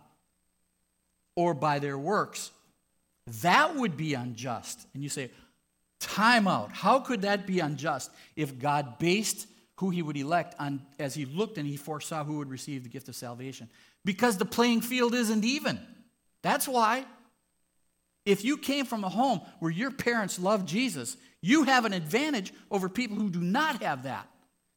or 1.35 1.55
by 1.55 1.79
their 1.79 1.99
works, 1.99 2.51
that 3.43 3.77
would 3.77 3.97
be 3.97 4.15
unjust. 4.15 4.87
And 4.95 5.03
you 5.03 5.09
say, 5.09 5.31
time 6.01 6.47
out. 6.47 6.73
How 6.73 7.01
could 7.01 7.23
that 7.23 7.47
be 7.47 7.61
unjust 7.61 8.11
if 8.37 8.59
God 8.59 8.99
based 8.99 9.47
who 9.77 9.91
he 9.91 10.03
would 10.03 10.17
elect 10.17 10.55
on 10.59 10.83
as 10.99 11.15
he 11.15 11.25
looked 11.25 11.59
and 11.59 11.67
he 11.67 11.77
foresaw 11.77 12.25
who 12.25 12.39
would 12.39 12.51
receive 12.51 12.85
the 12.85 12.89
gift 12.89 13.09
of 13.09 13.17
salvation? 13.17 13.69
Because 14.05 14.39
the 14.39 14.45
playing 14.45 14.81
field 14.81 15.15
isn't 15.15 15.45
even. 15.45 15.81
That's 16.43 16.69
why. 16.69 17.05
If 18.25 18.45
you 18.45 18.59
came 18.59 18.85
from 18.85 19.05
a 19.05 19.09
home 19.09 19.41
where 19.59 19.71
your 19.71 19.91
parents 19.91 20.39
loved 20.39 20.69
Jesus, 20.69 21.17
you 21.43 21.65
have 21.65 21.85
an 21.85 21.93
advantage 21.93 22.53
over 22.71 22.89
people 22.89 23.17
who 23.17 23.31
do 23.31 23.41
not 23.41 23.83
have 23.83 24.05
that. 24.05 24.29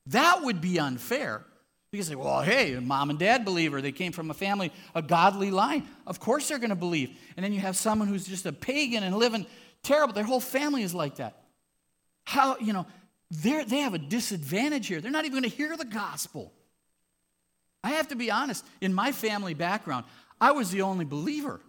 That 0.07 0.43
would 0.43 0.61
be 0.61 0.79
unfair. 0.79 1.45
You 1.91 2.03
say, 2.03 2.15
well, 2.15 2.41
hey, 2.41 2.79
mom 2.79 3.09
and 3.09 3.19
dad 3.19 3.43
believer. 3.43 3.81
They 3.81 3.91
came 3.91 4.13
from 4.13 4.31
a 4.31 4.33
family, 4.33 4.71
a 4.95 5.01
godly 5.01 5.51
line. 5.51 5.85
Of 6.07 6.21
course 6.21 6.47
they're 6.47 6.57
going 6.57 6.69
to 6.69 6.75
believe. 6.75 7.17
And 7.35 7.43
then 7.43 7.51
you 7.51 7.59
have 7.59 7.75
someone 7.75 8.07
who's 8.07 8.25
just 8.25 8.45
a 8.45 8.53
pagan 8.53 9.03
and 9.03 9.17
living 9.17 9.45
terrible. 9.83 10.13
Their 10.13 10.23
whole 10.23 10.39
family 10.39 10.83
is 10.83 10.93
like 10.93 11.15
that. 11.15 11.43
How, 12.23 12.57
you 12.59 12.71
know, 12.71 12.85
they 13.29 13.65
they 13.65 13.79
have 13.79 13.93
a 13.93 13.97
disadvantage 13.97 14.87
here. 14.87 15.01
They're 15.01 15.11
not 15.11 15.25
even 15.25 15.39
going 15.41 15.49
to 15.49 15.55
hear 15.55 15.75
the 15.75 15.85
gospel. 15.85 16.53
I 17.83 17.91
have 17.91 18.07
to 18.09 18.15
be 18.15 18.31
honest. 18.31 18.65
In 18.79 18.93
my 18.93 19.11
family 19.11 19.53
background, 19.53 20.05
I 20.39 20.51
was 20.51 20.71
the 20.71 20.83
only 20.83 21.05
believer. 21.05 21.59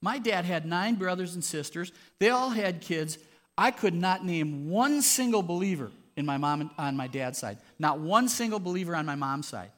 My 0.00 0.18
dad 0.18 0.44
had 0.44 0.66
nine 0.66 0.96
brothers 0.96 1.34
and 1.34 1.42
sisters. 1.42 1.90
They 2.20 2.28
all 2.28 2.50
had 2.50 2.80
kids. 2.80 3.18
I 3.56 3.70
could 3.70 3.94
not 3.94 4.24
name 4.24 4.68
one 4.68 5.02
single 5.02 5.42
believer 5.42 5.90
in 6.16 6.26
my 6.26 6.36
mom 6.36 6.62
and, 6.62 6.70
on 6.78 6.96
my 6.96 7.06
dad's 7.06 7.38
side. 7.38 7.58
Not 7.78 8.00
one 8.00 8.28
single 8.28 8.58
believer 8.58 8.94
on 8.96 9.06
my 9.06 9.14
mom's 9.14 9.48
side. 9.48 9.70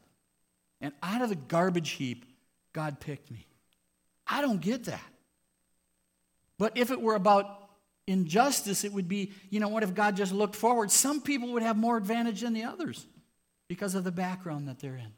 And 0.80 0.92
out 1.02 1.22
of 1.22 1.28
the 1.28 1.36
garbage 1.36 1.90
heap, 1.90 2.24
God 2.72 3.00
picked 3.00 3.30
me. 3.30 3.46
I 4.26 4.40
don't 4.40 4.60
get 4.60 4.84
that. 4.84 5.04
But 6.58 6.76
if 6.76 6.90
it 6.90 7.00
were 7.00 7.14
about 7.14 7.70
injustice, 8.06 8.84
it 8.84 8.92
would 8.92 9.08
be, 9.08 9.32
you 9.50 9.60
know 9.60 9.68
what, 9.68 9.82
if 9.82 9.94
God 9.94 10.16
just 10.16 10.32
looked 10.32 10.54
forward, 10.54 10.90
some 10.90 11.20
people 11.20 11.52
would 11.52 11.62
have 11.62 11.76
more 11.76 11.96
advantage 11.96 12.40
than 12.40 12.52
the 12.52 12.64
others 12.64 13.06
because 13.68 13.94
of 13.94 14.04
the 14.04 14.12
background 14.12 14.68
that 14.68 14.78
they're 14.78 14.96
in. 14.96 15.12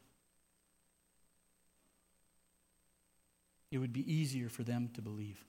It 3.71 3.79
would 3.79 3.93
be 3.93 4.13
easier 4.13 4.49
for 4.49 4.63
them 4.63 4.91
to 4.95 5.03
believe 5.03 5.45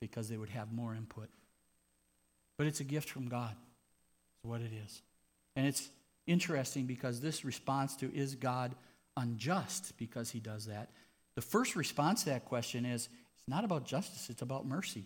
because 0.00 0.28
they 0.28 0.36
would 0.36 0.48
have 0.50 0.72
more 0.72 0.94
input. 0.94 1.28
But 2.58 2.66
it's 2.66 2.80
a 2.80 2.84
gift 2.84 3.08
from 3.08 3.28
God, 3.28 3.54
is 4.42 4.50
what 4.50 4.60
it 4.60 4.72
is. 4.84 5.02
And 5.56 5.66
it's 5.66 5.88
interesting 6.26 6.86
because 6.86 7.20
this 7.20 7.44
response 7.44 7.96
to 7.96 8.14
is 8.14 8.34
God 8.34 8.74
unjust 9.16 9.96
because 9.98 10.30
he 10.30 10.40
does 10.40 10.66
that? 10.66 10.90
The 11.36 11.42
first 11.42 11.76
response 11.76 12.24
to 12.24 12.30
that 12.30 12.44
question 12.44 12.84
is 12.84 13.08
it's 13.38 13.48
not 13.48 13.64
about 13.64 13.86
justice, 13.86 14.28
it's 14.30 14.42
about 14.42 14.66
mercy. 14.66 15.04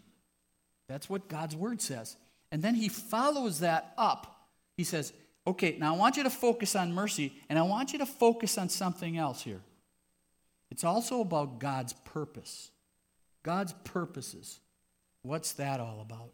That's 0.88 1.08
what 1.08 1.28
God's 1.28 1.56
word 1.56 1.80
says. 1.80 2.16
And 2.52 2.62
then 2.62 2.74
he 2.74 2.88
follows 2.88 3.60
that 3.60 3.94
up. 3.96 4.48
He 4.76 4.84
says, 4.84 5.12
okay, 5.46 5.76
now 5.78 5.94
I 5.94 5.96
want 5.96 6.16
you 6.16 6.22
to 6.24 6.30
focus 6.30 6.76
on 6.76 6.92
mercy, 6.92 7.32
and 7.48 7.58
I 7.58 7.62
want 7.62 7.92
you 7.92 7.98
to 8.00 8.06
focus 8.06 8.58
on 8.58 8.68
something 8.68 9.16
else 9.16 9.42
here. 9.42 9.60
It's 10.70 10.84
also 10.84 11.20
about 11.20 11.58
God's 11.58 11.92
purpose. 11.92 12.70
God's 13.42 13.72
purposes. 13.84 14.58
What's 15.24 15.52
that 15.52 15.80
all 15.80 16.02
about? 16.02 16.32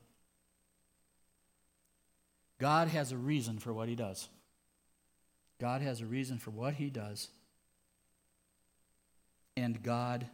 God 2.59 2.88
has 2.88 3.12
a 3.12 3.16
reason 3.16 3.61
for 3.61 3.73
what 3.73 3.88
he 3.88 3.94
does. 3.94 4.28
God 5.61 5.80
has 5.80 6.00
a 6.00 6.06
reason 6.06 6.38
for 6.38 6.50
what 6.50 6.75
he 6.75 6.90
does. 6.90 7.28
And 9.56 9.80
God 9.80 10.26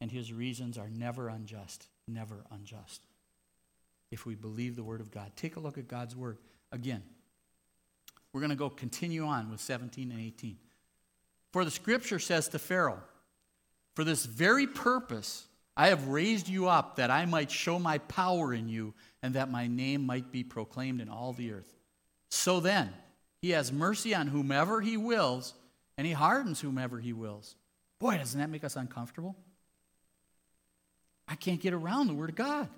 and 0.00 0.10
his 0.10 0.32
reasons 0.32 0.76
are 0.76 0.90
never 0.90 1.28
unjust. 1.28 1.86
Never 2.08 2.44
unjust. 2.50 3.00
If 4.10 4.26
we 4.26 4.34
believe 4.34 4.74
the 4.74 4.82
word 4.82 5.00
of 5.00 5.12
God. 5.12 5.30
Take 5.36 5.54
a 5.54 5.60
look 5.60 5.78
at 5.78 5.86
God's 5.86 6.16
word. 6.16 6.38
Again, 6.72 7.02
we're 8.32 8.40
going 8.40 8.50
to 8.50 8.56
go 8.56 8.70
continue 8.70 9.24
on 9.24 9.52
with 9.52 9.60
17 9.60 10.10
and 10.10 10.20
18. 10.20 10.56
For 11.52 11.64
the 11.64 11.70
scripture 11.70 12.18
says 12.18 12.48
to 12.48 12.58
Pharaoh, 12.58 13.02
For 13.94 14.02
this 14.02 14.26
very 14.26 14.66
purpose 14.66 15.46
I 15.76 15.88
have 15.88 16.08
raised 16.08 16.48
you 16.48 16.68
up, 16.68 16.96
that 16.96 17.10
I 17.10 17.26
might 17.26 17.50
show 17.50 17.78
my 17.78 17.98
power 17.98 18.54
in 18.54 18.68
you, 18.68 18.94
and 19.22 19.34
that 19.34 19.50
my 19.50 19.66
name 19.66 20.06
might 20.06 20.32
be 20.32 20.42
proclaimed 20.42 21.00
in 21.00 21.08
all 21.08 21.32
the 21.34 21.52
earth. 21.52 21.76
So 22.30 22.60
then, 22.60 22.94
he 23.42 23.50
has 23.50 23.70
mercy 23.70 24.14
on 24.14 24.28
whomever 24.28 24.80
he 24.80 24.96
wills, 24.96 25.52
and 25.98 26.06
he 26.06 26.14
hardens 26.14 26.60
whomever 26.60 26.98
he 26.98 27.12
wills. 27.12 27.56
Boy, 27.98 28.16
doesn't 28.16 28.40
that 28.40 28.48
make 28.48 28.64
us 28.64 28.76
uncomfortable? 28.76 29.36
I 31.28 31.34
can't 31.34 31.60
get 31.60 31.74
around 31.74 32.06
the 32.06 32.14
Word 32.14 32.30
of 32.30 32.36
God. 32.36 32.68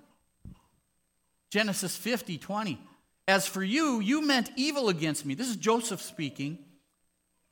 Genesis 1.49 1.95
50, 1.95 2.37
20. 2.37 2.79
As 3.27 3.47
for 3.47 3.63
you, 3.63 3.99
you 3.99 4.25
meant 4.25 4.51
evil 4.55 4.89
against 4.89 5.25
me. 5.25 5.35
This 5.35 5.49
is 5.49 5.55
Joseph 5.55 6.01
speaking. 6.01 6.57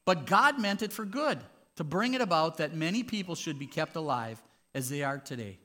But 0.06 0.26
God 0.26 0.60
meant 0.60 0.82
it 0.82 0.92
for 0.92 1.06
good, 1.06 1.40
to 1.76 1.84
bring 1.84 2.14
it 2.14 2.22
about 2.22 2.58
that 2.58 2.74
many 2.74 3.04
people 3.04 3.36
should 3.36 3.60
be 3.60 3.68
kept 3.68 3.96
alive 3.96 4.42
as 4.78 4.90
they 4.90 5.02
are 5.02 5.18
today. 5.18 5.58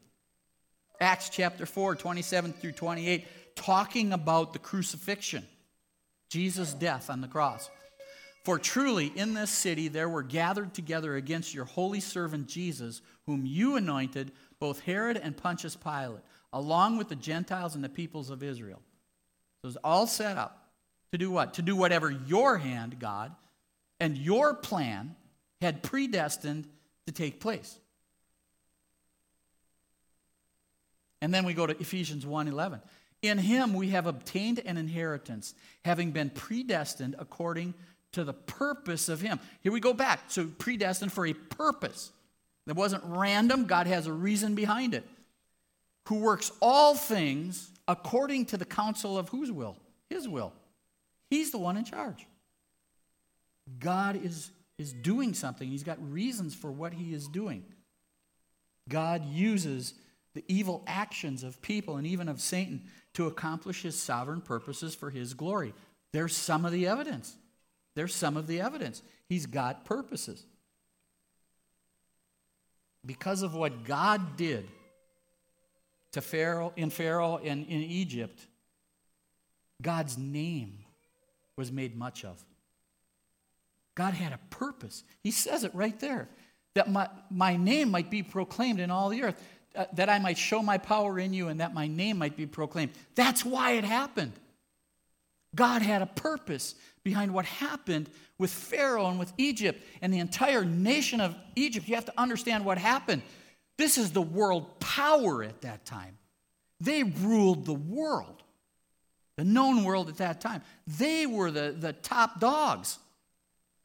Acts 0.99 1.29
chapter 1.29 1.67
4, 1.67 1.97
27 1.97 2.55
through 2.55 2.73
28, 2.73 3.27
talking 3.55 4.15
about 4.15 4.55
the 4.55 4.59
crucifixion, 4.59 5.47
Jesus' 6.31 6.73
death 6.73 7.11
on 7.11 7.21
the 7.21 7.29
cross. 7.29 7.69
For 8.47 8.59
truly 8.59 9.13
in 9.15 9.35
this 9.35 9.51
city 9.51 9.89
there 9.89 10.09
were 10.09 10.23
gathered 10.23 10.73
together 10.73 11.15
against 11.15 11.53
your 11.53 11.67
holy 11.67 12.01
servant 12.01 12.49
Jesus, 12.49 13.03
whom 13.27 13.45
you 13.45 13.77
anointed, 13.77 14.33
both 14.59 14.81
Herod 14.81 15.19
and 15.19 15.37
Pontius 15.37 15.77
Pilate, 15.77 16.23
along 16.51 16.97
with 16.97 17.11
the 17.11 17.15
Gentiles 17.17 17.75
and 17.75 17.85
the 17.85 17.91
peoples 17.91 18.31
of 18.31 18.43
Israel. 18.43 18.81
So 19.61 19.65
it 19.65 19.67
was 19.67 19.79
all 19.85 20.07
set 20.07 20.39
up 20.39 20.71
to 21.11 21.19
do 21.19 21.31
what? 21.31 21.53
To 21.55 21.63
do 21.63 21.77
whatever 21.77 22.11
your 22.11 22.57
hand, 22.57 22.99
God, 22.99 23.35
and 24.01 24.17
your 24.17 24.55
plan 24.55 25.17
had 25.61 25.83
predestined 25.83 26.67
to 27.07 27.13
take 27.13 27.39
place. 27.39 27.79
And 31.23 31.33
then 31.33 31.47
we 31.47 31.55
go 31.55 31.67
to 31.67 31.81
Ephesians 31.81 32.27
1:11. 32.27 32.83
In 33.23 33.39
him 33.39 33.73
we 33.73 33.91
have 33.91 34.07
obtained 34.07 34.59
an 34.59 34.77
inheritance, 34.77 35.55
having 35.85 36.11
been 36.11 36.29
predestined 36.29 37.15
according 37.19 37.75
to 38.11 38.25
the 38.25 38.35
purpose 38.35 39.09
of 39.09 39.21
him. 39.21 39.39
Here 39.63 39.73
we 39.73 39.79
go 39.81 39.95
back. 39.95 40.25
So 40.27 40.47
predestined 40.47 41.13
for 41.13 41.25
a 41.25 41.33
purpose. 41.33 42.11
That 42.67 42.75
wasn't 42.75 43.05
random, 43.05 43.67
God 43.67 43.87
has 43.87 44.07
a 44.07 44.13
reason 44.13 44.55
behind 44.55 44.95
it. 44.95 45.05
Who 46.09 46.17
works 46.17 46.51
all 46.61 46.95
things 46.95 47.71
according 47.87 48.47
to 48.47 48.57
the 48.57 48.65
counsel 48.65 49.17
of 49.17 49.29
whose 49.29 49.51
will? 49.51 49.77
His 50.11 50.29
will. 50.29 50.53
He's 51.31 51.53
the 51.53 51.59
one 51.59 51.77
in 51.77 51.85
charge. 51.85 52.27
God 53.79 54.17
is, 54.25 54.51
is 54.77 54.93
doing 54.93 55.35
something. 55.35 55.69
He's 55.69 55.85
got 55.85 55.99
reasons 56.13 56.55
for 56.55 56.71
what 56.71 56.93
he 56.93 57.15
is 57.15 57.29
doing. 57.29 57.65
God 58.89 59.25
uses 59.25 59.95
the 60.35 60.45
evil 60.49 60.83
actions 60.87 61.43
of 61.43 61.61
people 61.63 61.97
and 61.97 62.07
even 62.07 62.29
of 62.29 62.41
Satan 62.41 62.83
to 63.15 63.27
accomplish 63.27 63.83
his 63.83 64.01
sovereign 64.01 64.41
purposes 64.41 64.95
for 64.95 65.11
his 65.11 65.35
glory. 65.35 65.75
There's 66.13 66.37
some 66.37 66.65
of 66.65 66.73
the 66.73 66.87
evidence. 66.87 67.37
There's 67.95 68.15
some 68.15 68.37
of 68.37 68.47
the 68.47 68.61
evidence. 68.61 69.03
He's 69.29 69.47
got 69.47 69.85
purposes. 69.85 70.45
Because 73.05 73.43
of 73.43 73.55
what 73.55 73.85
God 73.85 74.37
did 74.37 74.69
to 76.13 76.21
Pharaoh 76.21 76.73
in 76.77 76.91
Pharaoh 76.91 77.41
and 77.43 77.67
in 77.67 77.81
Egypt, 77.81 78.47
God's 79.81 80.17
name 80.17 80.79
was 81.57 81.73
made 81.73 81.97
much 81.97 82.25
of. 82.25 82.43
God 83.95 84.15
had 84.15 84.33
a 84.33 84.39
purpose. 84.51 85.05
He 85.23 85.31
says 85.31 85.65
it 85.65 85.75
right 85.75 85.99
there 86.01 86.29
that 86.75 86.91
my, 86.91 87.09
my 87.31 87.57
name 87.57 87.91
might 87.91 88.11
be 88.11 88.23
proclaimed 88.23 88.81
in 88.81 88.91
all 88.91 89.11
the 89.11 89.23
earth 89.23 89.43
uh, 89.75 89.87
that 89.95 90.09
I 90.09 90.19
might 90.19 90.39
show 90.39 90.63
my 90.63 90.79
power 90.79 91.19
in 91.19 91.33
you 91.33 91.49
and 91.49 91.61
that 91.61 91.75
my 91.75 91.87
name 91.87 92.19
might 92.19 92.37
be 92.37 92.47
proclaimed. 92.47 92.93
That's 93.15 93.45
why 93.45 93.73
it 93.73 93.85
happened. 93.85 94.33
God 95.55 95.83
had 95.83 96.03
a 96.03 96.07
purpose 96.07 96.75
behind 97.05 97.35
what 97.35 97.45
happened 97.45 98.09
with 98.39 98.51
Pharaoh 98.51 99.07
and 99.07 99.19
with 99.19 99.33
Egypt 99.39 99.83
and 100.01 100.13
the 100.13 100.19
entire 100.19 100.65
nation 100.65 101.21
of 101.21 101.35
Egypt. 101.57 101.89
You 101.89 101.95
have 101.95 102.07
to 102.07 102.21
understand 102.21 102.65
what 102.65 102.79
happened. 102.79 103.23
This 103.77 103.99
is 103.99 104.13
the 104.13 104.23
world 104.23 104.81
power 104.81 105.43
at 105.43 105.61
that 105.63 105.85
time. 105.85 106.17
They 106.81 107.03
ruled 107.03 107.67
the 107.67 107.75
world, 107.75 108.43
the 109.37 109.45
known 109.45 109.85
world 109.85 110.09
at 110.09 110.17
that 110.19 110.41
time. 110.41 110.63
They 110.87 111.27
were 111.27 111.51
the, 111.51 111.75
the 111.79 111.93
top 111.93 112.41
dogs. 112.41 112.99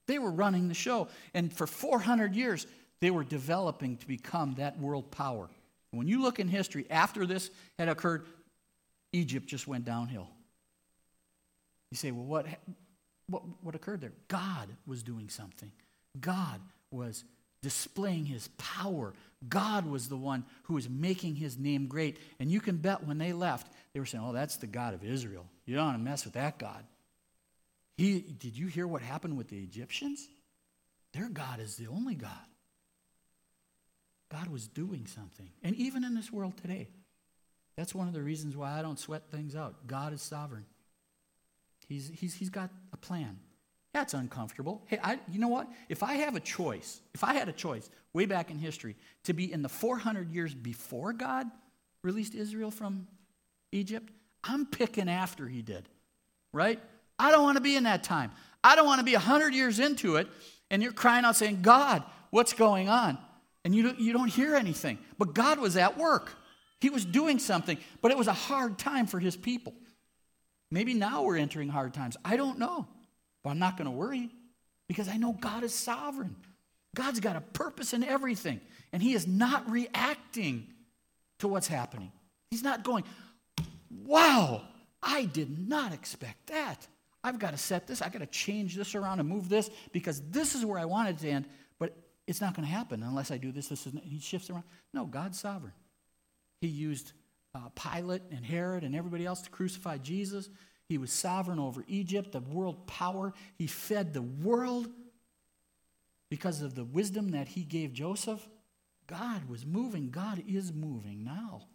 They 0.08 0.20
were 0.20 0.32
running 0.32 0.68
the 0.68 0.74
show. 0.74 1.10
And 1.34 1.54
for 1.54 1.68
400 1.68 2.36
years, 2.36 2.66
they 3.00 3.12
were 3.12 3.24
developing 3.24 3.98
to 3.98 4.08
become 4.08 4.56
that 4.56 4.80
world 4.80 5.12
power. 5.12 5.50
When 5.92 6.08
you 6.08 6.22
look 6.22 6.40
in 6.40 6.48
history, 6.48 6.86
after 6.90 7.26
this 7.26 7.50
had 7.80 7.90
occurred, 7.90 8.26
Egypt 9.14 9.48
just 9.48 9.68
went 9.68 9.86
downhill. 9.86 10.28
You 11.92 11.98
say, 11.98 12.12
well, 12.12 12.26
what, 12.26 12.46
what, 13.30 13.44
what 13.62 13.76
occurred 13.76 14.02
there? 14.02 14.14
God 14.28 14.68
was 14.86 15.04
doing 15.04 15.30
something. 15.30 15.72
God 16.20 16.60
was 16.92 17.24
displaying 17.62 18.26
his 18.26 18.50
power. 18.58 19.14
God 19.48 19.86
was 19.86 20.10
the 20.10 20.18
one 20.18 20.46
who 20.64 20.76
was 20.76 20.90
making 20.90 21.36
his 21.36 21.58
name 21.58 21.88
great. 21.88 22.18
And 22.40 22.52
you 22.52 22.60
can 22.60 22.78
bet 22.78 23.06
when 23.06 23.18
they 23.18 23.34
left, 23.34 23.72
they 23.94 24.00
were 24.00 24.06
saying, 24.06 24.24
oh, 24.26 24.34
that's 24.34 24.58
the 24.58 24.68
God 24.68 24.94
of 24.94 25.04
Israel. 25.04 25.46
You 25.66 25.76
don't 25.76 25.86
want 25.86 25.98
to 25.98 26.04
mess 26.04 26.26
with 26.26 26.34
that 26.34 26.60
God. 26.60 26.84
He, 27.98 28.20
did 28.20 28.56
you 28.58 28.68
hear 28.68 28.86
what 28.86 29.02
happened 29.02 29.38
with 29.38 29.48
the 29.48 29.58
Egyptians? 29.58 30.28
Their 31.14 31.30
God 31.30 31.60
is 31.60 31.78
the 31.78 31.88
only 31.88 32.14
God. 32.14 32.32
God 34.30 34.50
was 34.50 34.68
doing 34.68 35.08
something. 35.08 35.50
And 35.64 35.76
even 35.76 36.04
in 36.04 36.14
this 36.16 36.32
world 36.32 36.58
today, 36.58 36.90
that's 37.76 37.96
one 37.96 38.08
of 38.08 38.14
the 38.14 38.22
reasons 38.22 38.56
why 38.56 38.78
I 38.78 38.82
don't 38.82 39.00
sweat 39.00 39.24
things 39.32 39.56
out. 39.56 39.88
God 39.88 40.14
is 40.14 40.22
sovereign. 40.22 40.66
He's, 41.88 42.12
he's, 42.14 42.34
he's 42.34 42.50
got 42.50 42.70
a 42.92 42.98
plan. 42.98 43.40
That's 43.94 44.14
uncomfortable. 44.14 44.84
Hey, 44.88 45.00
I, 45.02 45.20
you 45.32 45.40
know 45.40 45.48
what? 45.48 45.68
If 45.88 46.04
I 46.04 46.16
have 46.16 46.36
a 46.36 46.40
choice, 46.40 47.02
if 47.14 47.24
I 47.24 47.34
had 47.34 47.48
a 47.48 47.54
choice 47.54 47.90
way 48.14 48.26
back 48.26 48.52
in 48.52 48.60
history 48.60 48.96
to 49.24 49.34
be 49.34 49.52
in 49.52 49.62
the 49.62 49.70
400 49.70 50.32
years 50.32 50.54
before 50.54 51.14
God 51.14 51.48
released 52.04 52.36
Israel 52.36 52.72
from 52.72 53.08
Egypt, 53.72 54.12
I'm 54.44 54.66
picking 54.66 55.10
after 55.10 55.48
he 55.48 55.62
did, 55.62 55.88
right? 56.52 56.80
I 57.18 57.32
don't 57.32 57.44
want 57.44 57.58
to 57.58 57.64
be 57.64 57.76
in 57.76 57.84
that 57.84 58.04
time. 58.04 58.32
I 58.64 58.76
don't 58.76 58.86
want 58.86 59.00
to 59.00 59.06
be 59.06 59.14
100 59.14 59.54
years 59.54 59.80
into 59.80 60.18
it 60.18 60.28
and 60.70 60.84
you're 60.84 60.92
crying 60.92 61.26
out 61.26 61.36
saying, 61.36 61.62
God, 61.62 62.04
what's 62.30 62.54
going 62.54 62.90
on? 62.90 63.18
And 63.68 63.76
you 63.76 63.84
don't, 63.84 64.00
you 64.00 64.14
don't 64.14 64.30
hear 64.30 64.56
anything. 64.56 64.98
But 65.18 65.34
God 65.34 65.60
was 65.60 65.76
at 65.76 65.98
work. 65.98 66.34
He 66.80 66.90
was 66.90 67.04
doing 67.04 67.38
something, 67.38 67.78
but 68.02 68.12
it 68.12 68.18
was 68.18 68.30
a 68.30 68.34
hard 68.34 68.80
time 68.80 69.08
for 69.08 69.20
his 69.20 69.36
people. 69.36 69.74
Maybe 70.72 70.94
now 70.94 71.24
we're 71.24 71.36
entering 71.36 71.68
hard 71.68 71.94
times. 71.94 72.16
I 72.24 72.38
don't 72.38 72.60
know. 72.60 72.88
But 73.44 73.50
I'm 73.50 73.60
not 73.60 73.76
going 73.76 73.88
to 73.88 73.92
worry 73.92 74.30
because 74.88 75.10
I 75.10 75.18
know 75.18 75.34
God 75.34 75.66
is 75.66 75.76
sovereign. 75.76 76.38
God's 76.96 77.20
got 77.20 77.36
a 77.36 77.42
purpose 77.42 77.94
in 77.94 78.06
everything, 78.06 78.62
and 78.94 79.04
he 79.04 79.12
is 79.12 79.28
not 79.28 79.70
reacting 79.70 80.68
to 81.40 81.50
what's 81.50 81.68
happening. 81.68 82.14
He's 82.50 82.64
not 82.64 82.86
going, 82.86 83.04
wow, 84.06 84.62
I 85.04 85.26
did 85.26 85.68
not 85.68 85.94
expect 85.94 86.48
that. 86.48 86.88
I've 87.22 87.38
got 87.38 87.52
to 87.52 87.58
set 87.58 87.86
this, 87.86 88.02
I've 88.02 88.14
got 88.14 88.20
to 88.20 88.28
change 88.28 88.78
this 88.78 88.96
around 88.96 89.20
and 89.20 89.28
move 89.28 89.50
this 89.50 89.70
because 89.92 90.22
this 90.30 90.56
is 90.56 90.66
where 90.66 90.80
I 90.80 90.86
wanted 90.86 91.18
to 91.20 91.30
end, 91.30 91.48
it's 92.28 92.42
not 92.42 92.54
going 92.54 92.68
to 92.68 92.74
happen 92.74 93.02
unless 93.02 93.32
I 93.32 93.38
do 93.38 93.52
this. 93.52 93.70
This 93.70 93.88
is, 93.88 93.94
he 94.04 94.20
shifts 94.20 94.50
around. 94.50 94.66
No, 94.94 95.06
God's 95.06 95.40
sovereign. 95.40 95.74
He 96.60 96.68
used 96.68 97.14
uh, 97.56 97.70
Pilate 97.76 98.24
and 98.32 98.46
Herod 98.46 98.84
and 98.84 98.96
everybody 98.96 99.26
else 99.26 99.42
to 99.42 99.50
crucify 99.50 99.98
Jesus. 99.98 100.50
He 100.90 100.98
was 100.98 101.12
sovereign 101.12 101.60
over 101.60 101.84
Egypt, 101.88 102.34
the 102.34 102.42
world 102.42 102.86
power. 102.86 103.34
He 103.58 103.68
fed 103.68 104.14
the 104.14 104.22
world 104.22 104.88
because 106.30 106.62
of 106.62 106.76
the 106.76 106.84
wisdom 106.84 107.32
that 107.32 107.48
he 107.48 107.64
gave 107.64 107.94
Joseph. 107.94 108.46
God 109.08 109.48
was 109.50 109.66
moving. 109.66 110.10
God 110.10 110.44
is 110.48 110.74
moving 110.74 111.24
now. 111.24 111.68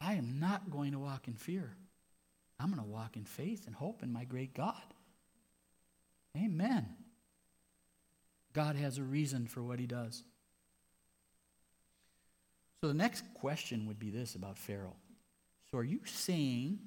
I 0.00 0.14
am 0.14 0.38
not 0.40 0.70
going 0.70 0.92
to 0.92 0.98
walk 0.98 1.28
in 1.28 1.34
fear. 1.34 1.76
I'm 2.58 2.70
going 2.70 2.82
to 2.82 2.88
walk 2.90 3.16
in 3.16 3.24
faith 3.24 3.66
and 3.66 3.74
hope 3.74 4.02
in 4.02 4.12
my 4.12 4.24
great 4.24 4.54
God. 4.54 4.74
Amen. 6.36 6.88
God 8.54 8.76
has 8.76 8.98
a 8.98 9.02
reason 9.02 9.46
for 9.46 9.62
what 9.62 9.78
he 9.78 9.86
does. 9.86 10.22
So 12.80 12.88
the 12.88 12.94
next 12.94 13.24
question 13.34 13.86
would 13.86 13.98
be 13.98 14.10
this 14.10 14.34
about 14.34 14.58
Pharaoh. 14.58 14.96
So 15.70 15.78
are 15.78 15.84
you 15.84 16.00
saying 16.04 16.78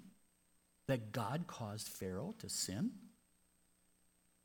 that 0.88 1.12
God 1.12 1.46
caused 1.48 1.90
Pharaoh 1.90 2.34
to 2.40 2.50
sin? 2.50 2.92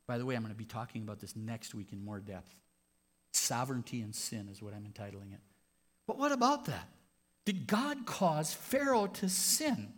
By 0.07 0.17
the 0.17 0.25
way, 0.25 0.35
I'm 0.35 0.41
going 0.41 0.53
to 0.53 0.57
be 0.57 0.65
talking 0.65 1.01
about 1.01 1.19
this 1.19 1.35
next 1.35 1.73
week 1.73 1.93
in 1.93 2.03
more 2.03 2.19
depth. 2.19 2.53
Sovereignty 3.31 4.01
and 4.01 4.13
sin 4.13 4.49
is 4.51 4.61
what 4.61 4.73
I'm 4.73 4.85
entitling 4.85 5.31
it. 5.31 5.39
But 6.05 6.17
what 6.17 6.31
about 6.31 6.65
that? 6.65 6.89
Did 7.45 7.67
God 7.67 8.05
cause 8.05 8.53
Pharaoh 8.53 9.07
to 9.07 9.29
sin? 9.29 9.93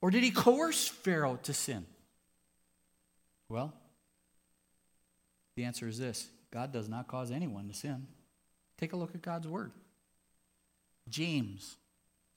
Or 0.00 0.10
did 0.10 0.24
he 0.24 0.30
coerce 0.30 0.88
Pharaoh 0.88 1.38
to 1.44 1.54
sin? 1.54 1.86
Well, 3.48 3.74
the 5.56 5.64
answer 5.64 5.88
is 5.88 5.98
this 5.98 6.28
God 6.52 6.72
does 6.72 6.88
not 6.88 7.08
cause 7.08 7.30
anyone 7.30 7.68
to 7.68 7.74
sin. 7.74 8.06
Take 8.78 8.92
a 8.92 8.96
look 8.96 9.14
at 9.14 9.22
God's 9.22 9.48
word. 9.48 9.72
James 11.08 11.76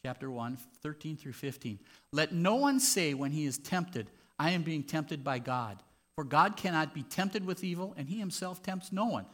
chapter 0.03 0.32
1, 0.32 0.58
13 0.82 1.17
through 1.17 1.34
15. 1.34 1.79
Let 2.12 2.34
no 2.34 2.55
one 2.55 2.79
say 2.79 3.13
when 3.13 3.32
he 3.32 3.45
is 3.45 3.58
tempted, 3.58 4.10
I 4.38 4.51
am 4.51 4.63
being 4.63 4.84
tempted 4.84 5.23
by 5.23 5.39
God. 5.39 5.84
For 6.15 6.23
God 6.23 6.58
cannot 6.58 6.93
be 6.93 7.03
tempted 7.03 7.45
with 7.45 7.63
evil, 7.63 7.93
and 7.97 8.08
he 8.08 8.19
himself 8.19 8.62
tempts 8.63 8.91
no 8.91 9.05
one. 9.05 9.25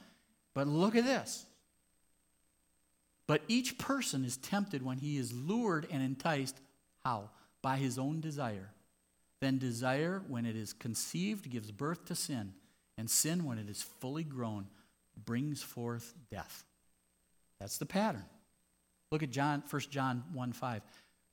But 0.53 0.67
look 0.67 0.95
at 0.95 1.03
this. 1.03 1.45
But 3.27 3.41
each 3.47 3.77
person 3.77 4.23
is 4.23 4.37
tempted 4.37 4.83
when 4.83 4.97
he 4.97 5.17
is 5.17 5.33
lured 5.33 5.87
and 5.91 6.03
enticed. 6.03 6.59
How? 7.03 7.29
By 7.61 7.77
his 7.77 7.97
own 7.97 8.21
desire. 8.21 8.69
Then 9.41 9.57
desire, 9.57 10.21
when 10.27 10.45
it 10.45 10.55
is 10.55 10.73
conceived, 10.73 11.49
gives 11.49 11.71
birth 11.71 12.05
to 12.05 12.15
sin. 12.15 12.53
And 12.97 13.09
sin, 13.09 13.45
when 13.45 13.57
it 13.57 13.69
is 13.69 13.81
fully 13.81 14.23
grown, 14.23 14.67
brings 15.25 15.61
forth 15.61 16.13
death. 16.31 16.63
That's 17.59 17.77
the 17.77 17.85
pattern. 17.85 18.25
Look 19.11 19.23
at 19.23 19.31
John, 19.31 19.63
1 19.69 19.81
John 19.89 20.23
1 20.33 20.53
5. 20.53 20.81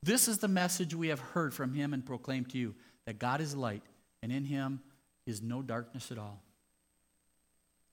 This 0.02 0.28
is 0.28 0.38
the 0.38 0.48
message 0.48 0.94
we 0.94 1.08
have 1.08 1.20
heard 1.20 1.54
from 1.54 1.74
him 1.74 1.94
and 1.94 2.04
proclaimed 2.04 2.50
to 2.50 2.58
you 2.58 2.74
that 3.06 3.18
God 3.18 3.40
is 3.40 3.54
light, 3.54 3.82
and 4.22 4.32
in 4.32 4.44
him 4.44 4.80
is 5.26 5.42
no 5.42 5.62
darkness 5.62 6.10
at 6.10 6.18
all. 6.18 6.42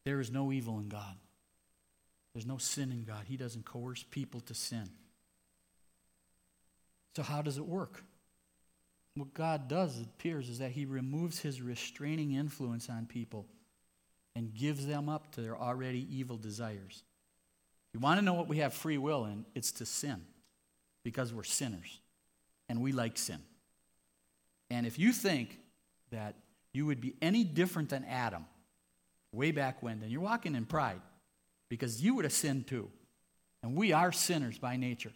There 0.05 0.19
is 0.19 0.31
no 0.31 0.51
evil 0.51 0.79
in 0.79 0.89
God. 0.89 1.15
There's 2.33 2.45
no 2.45 2.57
sin 2.57 2.91
in 2.91 3.03
God. 3.03 3.23
He 3.27 3.37
doesn't 3.37 3.65
coerce 3.65 4.03
people 4.09 4.39
to 4.41 4.53
sin. 4.53 4.89
So, 7.15 7.23
how 7.23 7.41
does 7.41 7.57
it 7.57 7.65
work? 7.65 8.03
What 9.15 9.33
God 9.33 9.67
does, 9.67 9.99
it 9.99 10.05
appears, 10.05 10.49
is 10.49 10.59
that 10.59 10.71
He 10.71 10.85
removes 10.85 11.39
His 11.39 11.61
restraining 11.61 12.33
influence 12.33 12.89
on 12.89 13.05
people 13.05 13.47
and 14.35 14.53
gives 14.53 14.85
them 14.85 15.09
up 15.09 15.31
to 15.33 15.41
their 15.41 15.57
already 15.57 16.07
evil 16.09 16.37
desires. 16.37 17.03
You 17.93 17.99
want 17.99 18.19
to 18.19 18.25
know 18.25 18.33
what 18.33 18.47
we 18.47 18.57
have 18.57 18.73
free 18.73 18.97
will 18.97 19.25
in? 19.25 19.45
It's 19.55 19.71
to 19.73 19.85
sin 19.85 20.21
because 21.03 21.33
we're 21.33 21.43
sinners 21.43 21.99
and 22.67 22.81
we 22.81 22.91
like 22.91 23.17
sin. 23.17 23.39
And 24.69 24.85
if 24.85 24.99
you 24.99 25.11
think 25.11 25.57
that 26.11 26.35
you 26.73 26.85
would 26.85 27.01
be 27.01 27.15
any 27.21 27.43
different 27.43 27.89
than 27.89 28.05
Adam 28.05 28.45
way 29.31 29.51
back 29.51 29.81
when, 29.81 29.99
then 29.99 30.09
you're 30.09 30.21
walking 30.21 30.55
in 30.55 30.65
pride 30.65 31.01
because 31.69 32.01
you 32.01 32.15
would 32.15 32.25
have 32.25 32.33
sinned 32.33 32.67
too. 32.67 32.89
And 33.63 33.75
we 33.75 33.91
are 33.91 34.11
sinners 34.11 34.57
by 34.57 34.77
nature. 34.77 35.11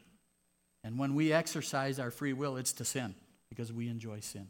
And 0.84 1.00
when 1.00 1.16
we 1.16 1.32
exercise 1.32 2.00
our 2.00 2.12
free 2.12 2.34
will, 2.34 2.58
it's 2.58 2.74
to 2.74 2.86
sin 2.86 3.16
because 3.50 3.72
we 3.72 3.88
enjoy 3.88 4.20
sin. 4.20 4.50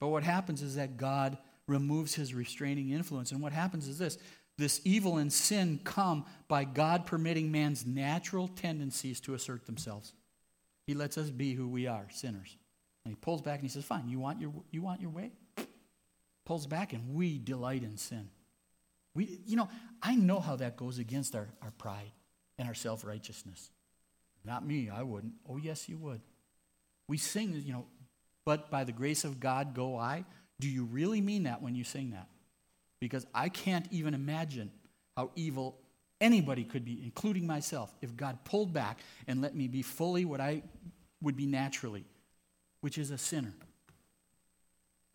But 0.00 0.08
what 0.08 0.24
happens 0.24 0.62
is 0.62 0.76
that 0.76 0.96
God 0.96 1.38
removes 1.66 2.14
his 2.14 2.34
restraining 2.34 2.90
influence. 2.90 3.32
And 3.32 3.40
what 3.40 3.52
happens 3.52 3.88
is 3.88 3.98
this 3.98 4.18
this 4.58 4.80
evil 4.84 5.16
and 5.16 5.32
sin 5.32 5.80
come 5.82 6.26
by 6.46 6.64
God 6.64 7.06
permitting 7.06 7.50
man's 7.50 7.86
natural 7.86 8.48
tendencies 8.48 9.18
to 9.20 9.34
assert 9.34 9.66
themselves. 9.66 10.12
He 10.86 10.94
lets 10.94 11.16
us 11.16 11.30
be 11.30 11.54
who 11.54 11.68
we 11.68 11.86
are, 11.86 12.06
sinners. 12.10 12.56
And 13.04 13.12
he 13.12 13.16
pulls 13.16 13.42
back 13.42 13.60
and 13.60 13.62
he 13.62 13.68
says, 13.68 13.84
Fine, 13.84 14.08
you 14.08 14.18
want 14.18 14.40
your, 14.40 14.52
you 14.70 14.82
want 14.82 15.00
your 15.00 15.10
way? 15.10 15.32
Pulls 16.44 16.66
back 16.66 16.92
and 16.92 17.14
we 17.14 17.38
delight 17.38 17.82
in 17.82 17.96
sin. 17.96 18.28
We, 19.14 19.40
you 19.46 19.56
know, 19.56 19.68
I 20.02 20.14
know 20.14 20.40
how 20.40 20.56
that 20.56 20.76
goes 20.76 20.98
against 20.98 21.34
our, 21.34 21.48
our 21.62 21.70
pride 21.72 22.12
and 22.58 22.68
our 22.68 22.74
self 22.74 23.04
righteousness. 23.04 23.70
Not 24.44 24.66
me, 24.66 24.90
I 24.90 25.02
wouldn't. 25.02 25.34
Oh, 25.48 25.56
yes, 25.56 25.88
you 25.88 25.96
would. 25.98 26.20
We 27.06 27.16
sing, 27.16 27.60
you 27.64 27.72
know, 27.72 27.86
but 28.44 28.70
by 28.70 28.84
the 28.84 28.92
grace 28.92 29.24
of 29.24 29.38
God 29.38 29.74
go 29.74 29.96
I. 29.96 30.24
Do 30.62 30.68
you 30.68 30.84
really 30.84 31.20
mean 31.20 31.42
that 31.42 31.60
when 31.60 31.74
you 31.74 31.82
sing 31.82 32.12
that? 32.12 32.28
Because 33.00 33.26
I 33.34 33.48
can't 33.48 33.84
even 33.90 34.14
imagine 34.14 34.70
how 35.16 35.32
evil 35.34 35.76
anybody 36.20 36.62
could 36.62 36.84
be, 36.84 37.00
including 37.02 37.48
myself, 37.48 37.92
if 38.00 38.16
God 38.16 38.38
pulled 38.44 38.72
back 38.72 39.00
and 39.26 39.42
let 39.42 39.56
me 39.56 39.66
be 39.66 39.82
fully 39.82 40.24
what 40.24 40.40
I 40.40 40.62
would 41.20 41.36
be 41.36 41.46
naturally, 41.46 42.04
which 42.80 42.96
is 42.96 43.10
a 43.10 43.18
sinner. 43.18 43.52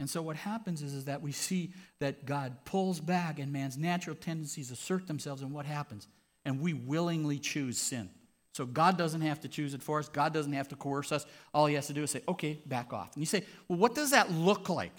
And 0.02 0.10
so 0.10 0.22
what 0.22 0.36
happens 0.36 0.82
is, 0.82 0.94
is 0.94 1.06
that 1.06 1.22
we 1.22 1.32
see 1.32 1.72
that 2.00 2.26
God 2.26 2.66
pulls 2.66 3.00
back 3.00 3.40
and 3.40 3.54
man's 3.54 3.78
natural 3.78 4.18
tendencies 4.18 4.70
assert 4.70 5.08
themselves, 5.08 5.42
and 5.44 5.54
what 5.54 5.66
happens? 5.66 6.10
And 6.44 6.60
we 6.60 6.74
willingly 6.74 7.40
choose 7.40 7.78
sin. 7.78 8.10
So 8.52 8.66
God 8.66 8.98
doesn't 8.98 9.22
have 9.22 9.40
to 9.40 9.48
choose 9.48 9.74
it 9.74 9.82
for 9.82 10.00
us. 10.00 10.10
God 10.10 10.34
doesn't 10.34 10.52
have 10.52 10.68
to 10.68 10.76
coerce 10.76 11.14
us. 11.14 11.26
All 11.54 11.68
he 11.68 11.76
has 11.76 11.88
to 11.88 11.94
do 11.94 12.04
is 12.04 12.12
say, 12.12 12.24
okay, 12.28 12.60
back 12.66 12.92
off. 12.92 13.14
And 13.14 13.22
you 13.22 13.26
say, 13.26 13.46
well, 13.70 13.80
what 13.80 13.96
does 13.96 14.12
that 14.12 14.30
look 14.30 14.68
like? 14.68 14.92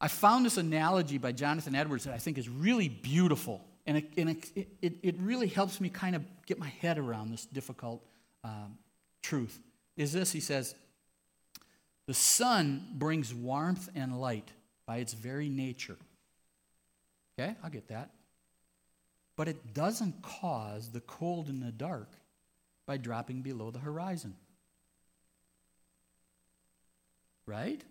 I 0.00 0.08
found 0.08 0.44
this 0.44 0.56
analogy 0.56 1.18
by 1.18 1.32
Jonathan 1.32 1.74
Edwards 1.74 2.04
that 2.04 2.14
I 2.14 2.18
think 2.18 2.38
is 2.38 2.48
really 2.48 2.88
beautiful. 2.88 3.64
And 3.86 3.98
it, 3.98 4.12
and 4.16 4.30
it, 4.30 4.68
it, 4.82 4.94
it 5.02 5.16
really 5.20 5.46
helps 5.46 5.80
me 5.80 5.88
kind 5.88 6.16
of 6.16 6.22
get 6.44 6.58
my 6.58 6.68
head 6.68 6.98
around 6.98 7.30
this 7.30 7.46
difficult 7.46 8.04
um, 8.44 8.78
truth. 9.22 9.58
Is 9.96 10.12
this, 10.12 10.32
he 10.32 10.40
says, 10.40 10.74
the 12.06 12.14
sun 12.14 12.86
brings 12.94 13.32
warmth 13.32 13.88
and 13.94 14.20
light 14.20 14.50
by 14.86 14.98
its 14.98 15.14
very 15.14 15.48
nature. 15.48 15.96
Okay, 17.38 17.54
I'll 17.62 17.70
get 17.70 17.88
that. 17.88 18.10
But 19.36 19.48
it 19.48 19.74
doesn't 19.74 20.22
cause 20.22 20.90
the 20.90 21.00
cold 21.00 21.48
and 21.48 21.62
the 21.62 21.72
dark 21.72 22.08
by 22.86 22.96
dropping 22.96 23.42
below 23.42 23.70
the 23.70 23.78
horizon. 23.78 24.34
Right? 27.46 27.82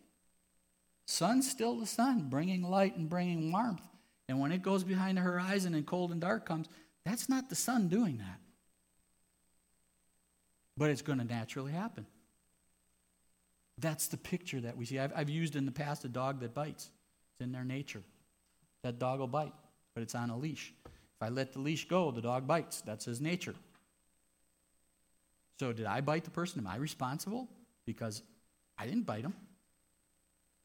Sun's 1.06 1.50
still 1.50 1.80
the 1.80 1.86
sun, 1.86 2.30
bringing 2.30 2.63
light 2.63 2.98
and 2.98 3.10
bringing 3.10 3.52
warmth. 3.52 3.88
And 4.28 4.39
when 4.39 4.52
it 4.52 4.63
goes 4.63 4.84
behind 4.84 5.18
the 5.18 5.22
horizon 5.22 5.76
and 5.76 5.86
cold 5.86 6.12
and 6.12 6.20
dark 6.20 6.46
comes, 6.46 6.68
that's 7.06 7.30
not 7.30 7.50
the 7.50 7.56
sun 7.56 7.88
doing 7.88 8.18
that. 8.18 8.39
But 10.78 10.89
it's 10.89 11.04
going 11.04 11.20
to 11.20 11.26
naturally 11.26 11.72
happen. 11.72 12.06
That's 13.78 14.08
the 14.08 14.18
picture 14.18 14.62
that 14.62 14.76
we 14.78 14.86
see. 14.86 15.00
I've, 15.00 15.13
I've 15.15 15.30
used 15.30 15.56
in 15.56 15.65
the 15.65 15.72
past 15.72 16.06
a 16.06 16.08
dog 16.08 16.39
that 16.39 16.54
bites. 16.54 16.89
It's 17.34 17.46
in 17.46 17.52
their 17.52 17.63
nature. 17.63 18.02
That 18.84 19.00
dog 19.00 19.20
will 19.20 19.28
bite, 19.28 19.54
but 19.94 20.02
it's 20.02 20.15
on 20.15 20.30
a 20.30 20.38
leash. 20.38 20.74
If 20.86 21.22
I 21.22 21.30
let 21.30 21.54
the 21.54 21.60
leash 21.60 21.88
go, 21.88 22.12
the 22.12 22.22
dog 22.22 22.48
bites. 22.48 22.82
That's 22.82 23.06
his 23.06 23.22
nature. 23.22 23.56
So, 25.60 25.72
did 25.72 25.86
I 25.86 26.02
bite 26.02 26.26
the 26.26 26.32
person? 26.32 26.60
Am 26.60 26.68
I 26.68 26.76
responsible? 26.76 27.48
Because 27.86 28.22
I 28.78 28.86
didn't 28.86 29.06
bite 29.06 29.24
him. 29.24 29.34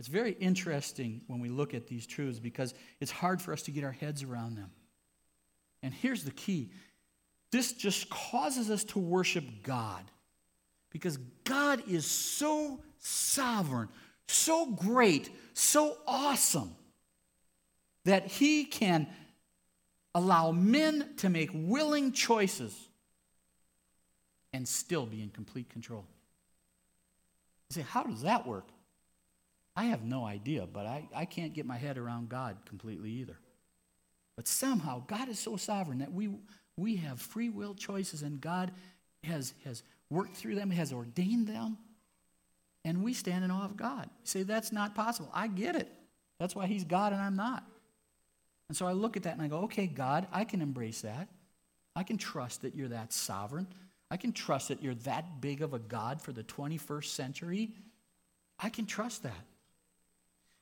It's 0.01 0.09
very 0.09 0.33
interesting 0.33 1.21
when 1.27 1.41
we 1.41 1.51
look 1.51 1.75
at 1.75 1.87
these 1.87 2.07
truths 2.07 2.39
because 2.39 2.73
it's 3.01 3.11
hard 3.11 3.43
for 3.43 3.53
us 3.53 3.61
to 3.65 3.71
get 3.71 3.85
our 3.85 3.93
heads 3.93 4.23
around 4.23 4.57
them. 4.57 4.71
And 5.83 5.93
here's 5.93 6.25
the 6.25 6.31
key 6.31 6.71
this 7.53 7.75
just 7.75 8.09
causes 8.09 8.71
us 8.71 8.83
to 8.85 8.99
worship 8.99 9.45
God 9.63 10.03
because 10.89 11.19
God 11.45 11.83
is 11.87 12.07
so 12.07 12.81
sovereign, 12.99 13.91
so 14.27 14.65
great, 14.65 15.29
so 15.53 15.99
awesome 16.07 16.75
that 18.07 18.27
he 18.27 18.65
can 18.65 19.07
allow 20.15 20.51
men 20.51 21.11
to 21.19 21.29
make 21.29 21.51
willing 21.53 22.13
choices 22.13 22.89
and 24.55 24.67
still 24.67 25.05
be 25.05 25.21
in 25.21 25.29
complete 25.29 25.69
control. 25.69 26.07
You 27.69 27.75
say, 27.75 27.83
how 27.83 28.05
does 28.05 28.23
that 28.23 28.47
work? 28.47 28.65
I 29.77 29.85
have 29.85 30.03
no 30.03 30.25
idea, 30.25 30.67
but 30.71 30.87
I, 30.87 31.09
I 31.15 31.25
can't 31.25 31.55
get 31.55 31.67
my 31.67 31.77
head 31.77 31.97
around 31.97 32.29
God 32.29 32.57
completely 32.67 33.11
either. 33.13 33.39
But 34.37 34.49
somehow, 34.49 35.03
God 35.07 35.29
is 35.29 35.39
so 35.39 35.57
sovereign 35.57 35.99
that 35.99 36.13
we, 36.13 36.31
we 36.77 36.97
have 36.97 37.21
free 37.21 37.51
will 37.51 37.75
choices, 37.75 38.23
and 38.23 38.41
God 38.41 38.73
has, 39.25 39.55
has 39.65 39.83
worked 40.09 40.37
through 40.37 40.55
them, 40.55 40.71
has 40.71 40.93
ordained 40.93 41.47
them, 41.47 41.79
and 42.85 43.05
we 43.05 43.13
stand 43.13 43.45
in 43.45 43.51
awe 43.51 43.65
of 43.65 43.77
God. 43.77 44.05
You 44.05 44.27
say, 44.27 44.43
that's 44.43 44.73
not 44.73 44.95
possible. 44.95 45.31
I 45.35 45.47
get 45.47 45.77
it. 45.77 45.93
That's 46.39 46.57
why 46.57 46.67
He's 46.67 46.85
God 46.85 47.13
and 47.13 47.21
I'm 47.21 47.37
not. 47.37 47.65
And 48.69 48.77
so 48.77 48.87
I 48.87 48.93
look 48.93 49.17
at 49.17 49.25
that 49.25 49.35
and 49.35 49.43
I 49.43 49.49
go, 49.49 49.59
okay, 49.63 49.87
God, 49.87 50.27
I 50.33 50.45
can 50.45 50.63
embrace 50.63 51.03
that. 51.03 51.29
I 51.95 52.03
can 52.03 52.17
trust 52.17 52.63
that 52.63 52.75
you're 52.75 52.89
that 52.89 53.13
sovereign. 53.13 53.67
I 54.11 54.17
can 54.17 54.33
trust 54.33 54.69
that 54.69 54.83
you're 54.83 54.95
that 54.95 55.41
big 55.41 55.61
of 55.61 55.75
a 55.75 55.79
God 55.79 56.23
for 56.23 56.33
the 56.33 56.45
21st 56.45 57.05
century. 57.05 57.73
I 58.59 58.69
can 58.69 58.87
trust 58.87 59.23
that. 59.25 59.45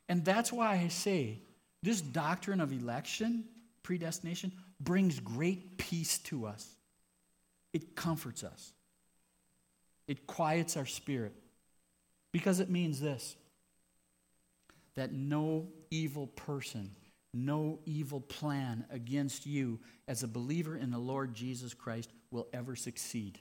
And 0.08 0.24
that's 0.24 0.52
why 0.52 0.72
I 0.76 0.88
say 0.88 1.40
this 1.82 2.00
doctrine 2.00 2.60
of 2.60 2.72
election, 2.72 3.44
predestination, 3.82 4.52
brings 4.80 5.20
great 5.20 5.78
peace 5.78 6.18
to 6.18 6.46
us. 6.46 6.66
It 7.72 7.94
comforts 7.94 8.44
us, 8.44 8.72
it 10.06 10.26
quiets 10.26 10.76
our 10.76 10.86
spirit 10.86 11.34
because 12.32 12.60
it 12.60 12.70
means 12.70 13.00
this 13.00 13.36
that 14.94 15.12
no 15.12 15.68
evil 15.90 16.26
person, 16.26 16.90
no 17.32 17.78
evil 17.86 18.20
plan 18.20 18.84
against 18.90 19.46
you 19.46 19.78
as 20.08 20.24
a 20.24 20.28
believer 20.28 20.76
in 20.76 20.90
the 20.90 20.98
Lord 20.98 21.34
Jesus 21.34 21.72
Christ 21.72 22.10
will 22.32 22.48
ever 22.52 22.74
succeed. 22.74 23.38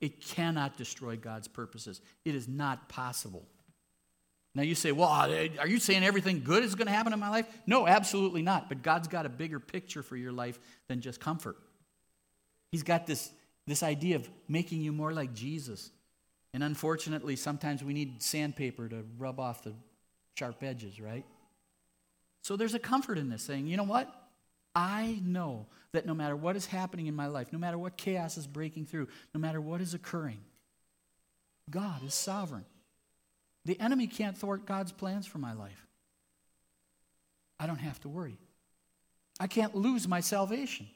It 0.00 0.20
cannot 0.20 0.76
destroy 0.76 1.16
God's 1.16 1.46
purposes. 1.46 2.00
It 2.24 2.34
is 2.34 2.48
not 2.48 2.88
possible. 2.88 3.46
Now 4.54 4.62
you 4.62 4.74
say, 4.74 4.92
well, 4.92 5.08
are 5.08 5.66
you 5.66 5.78
saying 5.78 6.04
everything 6.04 6.42
good 6.44 6.62
is 6.62 6.74
going 6.74 6.86
to 6.86 6.92
happen 6.92 7.12
in 7.12 7.18
my 7.18 7.30
life? 7.30 7.46
No, 7.66 7.86
absolutely 7.86 8.42
not. 8.42 8.68
But 8.68 8.82
God's 8.82 9.08
got 9.08 9.24
a 9.24 9.30
bigger 9.30 9.58
picture 9.58 10.02
for 10.02 10.16
your 10.16 10.32
life 10.32 10.58
than 10.88 11.00
just 11.00 11.20
comfort. 11.20 11.56
He's 12.70 12.82
got 12.82 13.06
this, 13.06 13.30
this 13.66 13.82
idea 13.82 14.16
of 14.16 14.28
making 14.48 14.82
you 14.82 14.92
more 14.92 15.12
like 15.12 15.32
Jesus. 15.32 15.90
And 16.52 16.62
unfortunately, 16.62 17.36
sometimes 17.36 17.82
we 17.82 17.94
need 17.94 18.22
sandpaper 18.22 18.88
to 18.88 19.04
rub 19.16 19.40
off 19.40 19.62
the 19.62 19.72
sharp 20.34 20.62
edges, 20.62 21.00
right? 21.00 21.24
So 22.42 22.56
there's 22.56 22.74
a 22.74 22.78
comfort 22.78 23.16
in 23.16 23.30
this 23.30 23.42
saying, 23.42 23.68
you 23.68 23.78
know 23.78 23.84
what? 23.84 24.14
I 24.74 25.18
know 25.24 25.66
that 25.92 26.06
no 26.06 26.14
matter 26.14 26.36
what 26.36 26.56
is 26.56 26.66
happening 26.66 27.06
in 27.06 27.14
my 27.14 27.26
life, 27.26 27.52
no 27.52 27.58
matter 27.58 27.78
what 27.78 27.96
chaos 27.96 28.36
is 28.36 28.46
breaking 28.46 28.86
through, 28.86 29.08
no 29.34 29.40
matter 29.40 29.60
what 29.60 29.80
is 29.80 29.94
occurring, 29.94 30.40
God 31.70 32.04
is 32.04 32.14
sovereign. 32.14 32.64
The 33.64 33.78
enemy 33.80 34.06
can't 34.06 34.36
thwart 34.36 34.66
God's 34.66 34.92
plans 34.92 35.26
for 35.26 35.38
my 35.38 35.52
life. 35.52 35.86
I 37.60 37.66
don't 37.66 37.78
have 37.78 38.00
to 38.00 38.08
worry. 38.08 38.38
I 39.38 39.46
can't 39.46 39.74
lose 39.74 40.08
my 40.08 40.20
salvation 40.20 40.88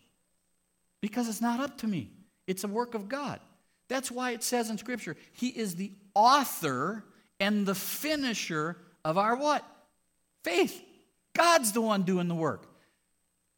because 1.01 1.29
it's 1.29 1.41
not 1.41 1.61
up 1.61 1.79
to 1.79 1.87
me, 1.87 2.11
it's 2.47 2.65
a 2.65 2.69
work 2.69 2.95
of 2.95 3.09
God. 3.09 3.41
That's 3.89 4.11
why 4.11 4.33
it 4.33 4.43
says 4.43 4.69
in 4.69 4.79
Scripture, 4.79 5.17
He 5.33 5.49
is 5.49 5.77
the 5.77 5.93
author 6.15 7.05
and 7.39 7.67
the 7.67 7.75
finisher 7.75 8.77
of 9.05 9.17
our 9.17 9.37
what? 9.37 9.65
Faith. 10.43 10.83
God's 11.35 11.73
the 11.73 11.81
one 11.81 12.03
doing 12.03 12.29
the 12.29 12.35
work. 12.35 12.67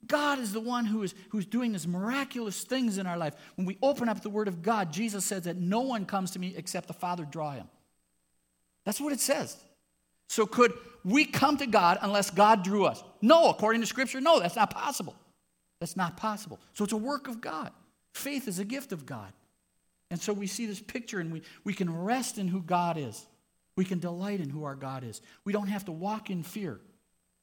God 0.06 0.38
is 0.38 0.52
the 0.52 0.60
one 0.60 0.84
who 0.84 1.02
is 1.02 1.14
who's 1.30 1.46
doing 1.46 1.72
these 1.72 1.86
miraculous 1.86 2.62
things 2.62 2.98
in 2.98 3.06
our 3.06 3.16
life. 3.16 3.34
When 3.56 3.66
we 3.66 3.78
open 3.82 4.08
up 4.08 4.22
the 4.22 4.30
Word 4.30 4.48
of 4.48 4.62
God, 4.62 4.92
Jesus 4.92 5.24
says 5.24 5.44
that 5.44 5.56
no 5.56 5.80
one 5.80 6.06
comes 6.06 6.32
to 6.32 6.38
me 6.38 6.54
except 6.56 6.86
the 6.86 6.92
Father 6.92 7.24
draw 7.24 7.52
him. 7.52 7.68
That's 8.88 9.03
what 9.03 9.12
it 9.12 9.20
says. 9.20 9.55
So 10.31 10.46
could 10.46 10.72
we 11.05 11.27
come 11.27 11.59
to 11.59 11.66
God 11.66 11.98
unless 12.01 12.31
God 12.31 12.64
drew 12.64 12.87
us? 12.87 13.05
No, 13.20 13.51
according 13.51 13.83
to 13.83 13.87
Scripture, 13.87 14.18
no, 14.18 14.40
that's 14.40 14.57
not 14.57 14.70
possible. 14.70 15.14
That's 15.79 15.94
not 15.94 16.16
possible. 16.16 16.59
So 16.72 16.85
it's 16.85 16.94
a 16.94 16.96
work 16.96 17.29
of 17.29 17.42
God. 17.42 17.70
Faith 18.14 18.48
is 18.48 18.61
a 18.61 18.64
gift 18.64 18.92
of 18.92 19.05
God. 19.05 19.31
And 20.11 20.18
so 20.18 20.33
we 20.33 20.46
see 20.46 20.64
this 20.64 20.81
picture 20.81 21.20
and 21.20 21.31
we, 21.31 21.42
we 21.64 21.74
can 21.74 21.94
rest 22.03 22.38
in 22.38 22.48
who 22.48 22.62
God 22.62 22.96
is. 22.96 23.27
We 23.77 23.85
can 23.85 23.98
delight 23.98 24.40
in 24.40 24.48
who 24.48 24.64
our 24.64 24.74
God 24.74 25.05
is. 25.05 25.20
We 25.44 25.53
don't 25.53 25.68
have 25.68 25.85
to 25.85 25.92
walk 25.92 26.31
in 26.31 26.42
fear. 26.42 26.81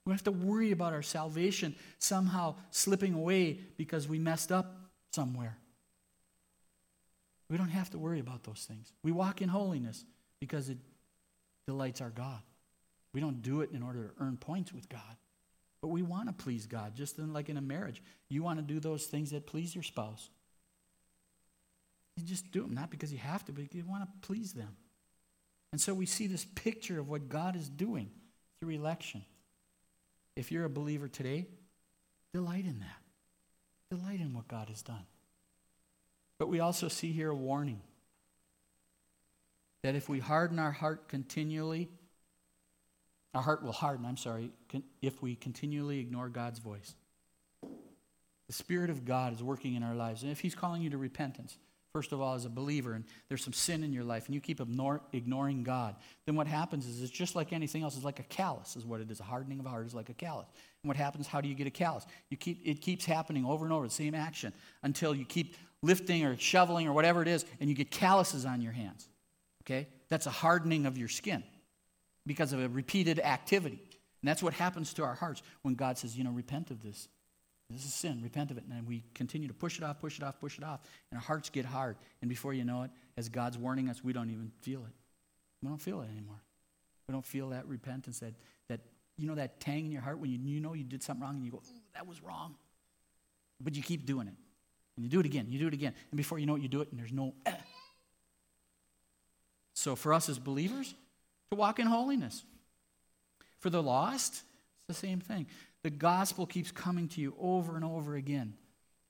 We 0.03 0.09
don't 0.09 0.15
have 0.15 0.23
to 0.23 0.31
worry 0.31 0.71
about 0.71 0.93
our 0.93 1.03
salvation 1.03 1.75
somehow 1.99 2.55
slipping 2.71 3.13
away 3.13 3.59
because 3.77 4.07
we 4.07 4.17
messed 4.17 4.51
up 4.51 4.77
somewhere. 5.13 5.59
We 7.51 7.57
don't 7.57 7.69
have 7.69 7.91
to 7.91 7.99
worry 7.99 8.19
about 8.19 8.43
those 8.45 8.65
things. 8.67 8.91
We 9.03 9.11
walk 9.11 9.43
in 9.43 9.49
holiness 9.49 10.03
because 10.39 10.69
it 10.69 10.79
delights 11.67 12.01
our 12.01 12.09
God. 12.09 12.41
We 13.13 13.21
don't 13.21 13.41
do 13.41 13.61
it 13.61 13.71
in 13.71 13.81
order 13.81 14.07
to 14.07 14.23
earn 14.23 14.37
points 14.37 14.73
with 14.73 14.89
God. 14.89 15.17
But 15.81 15.89
we 15.89 16.01
want 16.01 16.27
to 16.27 16.33
please 16.33 16.65
God, 16.65 16.95
just 16.95 17.19
like 17.19 17.49
in 17.49 17.57
a 17.57 17.61
marriage. 17.61 18.01
You 18.27 18.43
want 18.43 18.59
to 18.59 18.63
do 18.63 18.79
those 18.79 19.05
things 19.05 19.31
that 19.31 19.45
please 19.45 19.75
your 19.75 19.83
spouse. 19.83 20.29
You 22.17 22.25
just 22.25 22.51
do 22.51 22.61
them, 22.61 22.73
not 22.73 22.89
because 22.89 23.11
you 23.11 23.19
have 23.19 23.45
to, 23.45 23.51
but 23.51 23.73
you 23.73 23.85
want 23.85 24.03
to 24.03 24.27
please 24.27 24.53
them. 24.53 24.75
And 25.71 25.81
so 25.81 25.93
we 25.93 26.05
see 26.05 26.27
this 26.27 26.45
picture 26.55 26.99
of 26.99 27.09
what 27.09 27.29
God 27.29 27.55
is 27.55 27.69
doing 27.69 28.09
through 28.59 28.71
election. 28.71 29.25
If 30.35 30.51
you're 30.51 30.65
a 30.65 30.69
believer 30.69 31.07
today, 31.07 31.47
delight 32.33 32.65
in 32.65 32.79
that. 32.79 33.97
Delight 33.97 34.21
in 34.21 34.33
what 34.33 34.47
God 34.47 34.69
has 34.69 34.81
done. 34.81 35.05
But 36.37 36.49
we 36.49 36.59
also 36.59 36.87
see 36.87 37.11
here 37.11 37.29
a 37.29 37.35
warning 37.35 37.81
that 39.85 39.93
if 39.93 40.09
we 40.09 40.17
harden 40.19 40.57
our 40.57 40.71
heart 40.71 41.07
continually, 41.07 41.87
our 43.35 43.41
heart 43.43 43.61
will 43.61 43.71
harden, 43.71 44.03
I'm 44.03 44.17
sorry, 44.17 44.49
if 44.99 45.21
we 45.21 45.35
continually 45.35 45.99
ignore 45.99 46.27
God's 46.27 46.57
voice. 46.57 46.95
The 48.47 48.53
Spirit 48.53 48.89
of 48.89 49.05
God 49.05 49.31
is 49.31 49.43
working 49.43 49.75
in 49.75 49.83
our 49.83 49.93
lives. 49.93 50.23
And 50.23 50.31
if 50.31 50.39
He's 50.39 50.55
calling 50.55 50.81
you 50.81 50.89
to 50.89 50.97
repentance, 50.97 51.59
first 51.93 52.13
of 52.13 52.19
all, 52.19 52.33
as 52.33 52.45
a 52.45 52.49
believer, 52.49 52.93
and 52.93 53.03
there's 53.29 53.43
some 53.43 53.53
sin 53.53 53.83
in 53.83 53.93
your 53.93 54.03
life, 54.03 54.25
and 54.25 54.33
you 54.33 54.41
keep 54.41 54.59
ignoring 54.59 55.63
God, 55.63 55.95
then 56.25 56.33
what 56.33 56.47
happens 56.47 56.87
is 56.87 57.03
it's 57.03 57.11
just 57.11 57.35
like 57.35 57.53
anything 57.53 57.83
else. 57.83 57.95
It's 57.95 58.03
like 58.03 58.19
a 58.19 58.23
callus, 58.23 58.75
is 58.75 58.87
what 58.87 59.01
it 59.01 59.11
is. 59.11 59.19
A 59.19 59.23
hardening 59.23 59.59
of 59.59 59.67
heart 59.67 59.85
is 59.85 59.93
like 59.93 60.09
a 60.09 60.15
callus. 60.15 60.47
And 60.81 60.87
what 60.87 60.97
happens? 60.97 61.27
How 61.27 61.41
do 61.41 61.47
you 61.47 61.53
get 61.53 61.67
a 61.67 61.71
callus? 61.71 62.07
You 62.31 62.37
keep 62.37 62.59
it 62.65 62.81
keeps 62.81 63.05
happening 63.05 63.45
over 63.45 63.65
and 63.65 63.71
over, 63.71 63.85
the 63.85 63.93
same 63.93 64.15
action, 64.15 64.51
until 64.81 65.13
you 65.13 65.25
keep 65.25 65.55
lifting 65.83 66.25
or 66.25 66.35
shoveling 66.39 66.87
or 66.87 66.93
whatever 66.93 67.21
it 67.21 67.27
is, 67.27 67.45
and 67.59 67.69
you 67.69 67.75
get 67.75 67.91
calluses 67.91 68.47
on 68.47 68.63
your 68.63 68.71
hands. 68.71 69.09
Okay, 69.65 69.87
that's 70.09 70.27
a 70.27 70.31
hardening 70.31 70.85
of 70.85 70.97
your 70.97 71.07
skin 71.07 71.43
because 72.25 72.53
of 72.53 72.61
a 72.61 72.69
repeated 72.69 73.19
activity. 73.19 73.79
And 74.21 74.29
that's 74.29 74.43
what 74.43 74.53
happens 74.53 74.93
to 74.93 75.03
our 75.03 75.15
hearts 75.15 75.41
when 75.61 75.75
God 75.75 75.97
says, 75.97 76.17
you 76.17 76.23
know, 76.23 76.31
repent 76.31 76.71
of 76.71 76.81
this. 76.83 77.07
This 77.69 77.85
is 77.85 77.93
sin. 77.93 78.21
Repent 78.21 78.51
of 78.51 78.57
it. 78.57 78.63
And 78.71 78.87
we 78.87 79.03
continue 79.13 79.47
to 79.47 79.53
push 79.53 79.77
it 79.77 79.83
off, 79.83 79.99
push 79.99 80.17
it 80.19 80.23
off, 80.23 80.39
push 80.39 80.57
it 80.57 80.63
off. 80.63 80.81
And 81.11 81.17
our 81.17 81.23
hearts 81.23 81.49
get 81.49 81.65
hard. 81.65 81.97
And 82.21 82.29
before 82.29 82.53
you 82.53 82.63
know 82.63 82.83
it, 82.83 82.91
as 83.17 83.29
God's 83.29 83.57
warning 83.57 83.89
us, 83.89 84.03
we 84.03 84.13
don't 84.13 84.29
even 84.29 84.51
feel 84.61 84.81
it. 84.81 84.93
We 85.61 85.69
don't 85.69 85.81
feel 85.81 86.01
it 86.01 86.09
anymore. 86.11 86.41
We 87.07 87.13
don't 87.13 87.25
feel 87.25 87.49
that 87.49 87.67
repentance, 87.67 88.19
that, 88.19 88.33
that 88.67 88.81
you 89.17 89.27
know, 89.27 89.35
that 89.35 89.59
tang 89.59 89.85
in 89.85 89.91
your 89.91 90.01
heart 90.01 90.19
when 90.19 90.29
you, 90.29 90.39
you 90.43 90.59
know 90.59 90.73
you 90.73 90.83
did 90.83 91.01
something 91.01 91.23
wrong 91.23 91.35
and 91.35 91.45
you 91.45 91.51
go, 91.51 91.57
ooh, 91.57 91.81
that 91.93 92.07
was 92.07 92.21
wrong. 92.21 92.55
But 93.61 93.75
you 93.75 93.83
keep 93.83 94.05
doing 94.05 94.27
it. 94.27 94.35
And 94.95 95.03
you 95.03 95.09
do 95.09 95.19
it 95.19 95.25
again, 95.25 95.47
you 95.49 95.59
do 95.59 95.67
it 95.67 95.73
again. 95.73 95.93
And 96.11 96.17
before 96.17 96.39
you 96.39 96.45
know 96.45 96.55
it, 96.55 96.61
you 96.61 96.67
do 96.67 96.81
it 96.81 96.89
and 96.91 96.99
there's 96.99 97.11
no. 97.11 97.33
Eh. 97.45 97.51
So 99.75 99.95
for 99.95 100.13
us 100.13 100.29
as 100.29 100.39
believers, 100.39 100.95
to 101.51 101.57
walk 101.57 101.79
in 101.79 101.85
holiness. 101.85 102.43
For 103.59 103.69
the 103.69 103.83
lost, 103.83 104.33
it's 104.33 104.99
the 104.99 105.07
same 105.07 105.19
thing. 105.19 105.47
The 105.83 105.89
gospel 105.89 106.45
keeps 106.45 106.71
coming 106.71 107.07
to 107.09 107.21
you 107.21 107.35
over 107.39 107.75
and 107.75 107.85
over 107.85 108.15
again, 108.15 108.53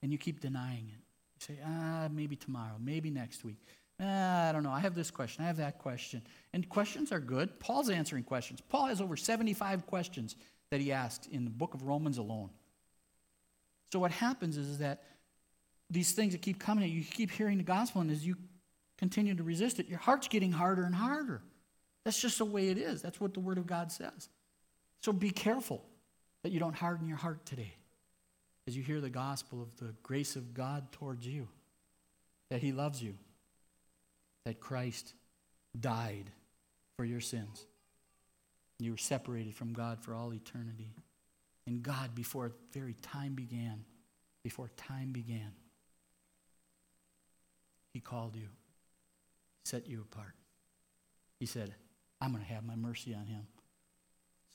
and 0.01 0.11
you 0.11 0.17
keep 0.17 0.41
denying 0.41 0.91
it. 0.91 1.01
You 1.49 1.55
say, 1.55 1.59
ah, 1.65 2.09
maybe 2.11 2.35
tomorrow, 2.35 2.75
maybe 2.79 3.09
next 3.09 3.45
week. 3.45 3.57
Ah, 4.01 4.49
I 4.49 4.51
don't 4.51 4.63
know. 4.63 4.71
I 4.71 4.79
have 4.79 4.95
this 4.95 5.11
question. 5.11 5.43
I 5.45 5.47
have 5.47 5.57
that 5.57 5.77
question. 5.79 6.21
And 6.51 6.67
questions 6.67 7.11
are 7.11 7.19
good. 7.19 7.59
Paul's 7.59 7.89
answering 7.89 8.23
questions. 8.23 8.59
Paul 8.59 8.87
has 8.87 8.99
over 8.99 9.15
75 9.15 9.85
questions 9.85 10.35
that 10.71 10.81
he 10.81 10.91
asked 10.91 11.29
in 11.31 11.45
the 11.45 11.51
book 11.51 11.73
of 11.73 11.83
Romans 11.83 12.17
alone. 12.17 12.49
So 13.93 13.99
what 13.99 14.11
happens 14.11 14.57
is 14.57 14.79
that 14.79 15.03
these 15.89 16.11
things 16.11 16.33
that 16.33 16.41
keep 16.41 16.59
coming 16.59 16.83
at 16.83 16.89
you, 16.89 16.99
you 16.99 17.05
keep 17.05 17.31
hearing 17.31 17.57
the 17.57 17.63
gospel, 17.63 18.01
and 18.01 18.11
as 18.11 18.25
you 18.25 18.35
continue 18.97 19.35
to 19.35 19.43
resist 19.43 19.79
it, 19.79 19.87
your 19.87 19.99
heart's 19.99 20.27
getting 20.27 20.51
harder 20.51 20.83
and 20.83 20.95
harder. 20.95 21.41
That's 22.03 22.21
just 22.21 22.37
the 22.37 22.45
way 22.45 22.69
it 22.69 22.77
is. 22.77 23.01
That's 23.01 23.19
what 23.19 23.33
the 23.33 23.39
Word 23.39 23.57
of 23.57 23.67
God 23.67 23.91
says. 23.91 24.29
So 25.01 25.11
be 25.11 25.31
careful 25.31 25.83
that 26.43 26.51
you 26.51 26.59
don't 26.59 26.75
harden 26.75 27.07
your 27.07 27.17
heart 27.17 27.45
today 27.45 27.73
as 28.67 28.75
you 28.75 28.83
hear 28.83 29.01
the 29.01 29.09
gospel 29.09 29.61
of 29.61 29.75
the 29.77 29.93
grace 30.03 30.35
of 30.35 30.53
God 30.53 30.91
towards 30.91 31.25
you, 31.27 31.47
that 32.49 32.61
He 32.61 32.71
loves 32.71 33.01
you, 33.01 33.15
that 34.45 34.59
Christ 34.59 35.13
died 35.79 36.31
for 36.97 37.05
your 37.05 37.21
sins. 37.21 37.65
You 38.79 38.91
were 38.91 38.97
separated 38.97 39.55
from 39.55 39.73
God 39.73 40.01
for 40.01 40.13
all 40.13 40.33
eternity. 40.33 40.93
And 41.67 41.81
God, 41.81 42.13
before 42.13 42.51
very 42.73 42.95
time 43.01 43.33
began, 43.33 43.85
before 44.43 44.69
time 44.77 45.11
began, 45.11 45.51
He 47.93 47.99
called 47.99 48.35
you, 48.35 48.49
set 49.65 49.87
you 49.87 50.01
apart. 50.01 50.33
He 51.39 51.45
said, 51.45 51.73
I'm 52.21 52.31
going 52.31 52.43
to 52.43 52.53
have 52.53 52.63
my 52.63 52.75
mercy 52.75 53.13
on 53.13 53.25
him. 53.25 53.47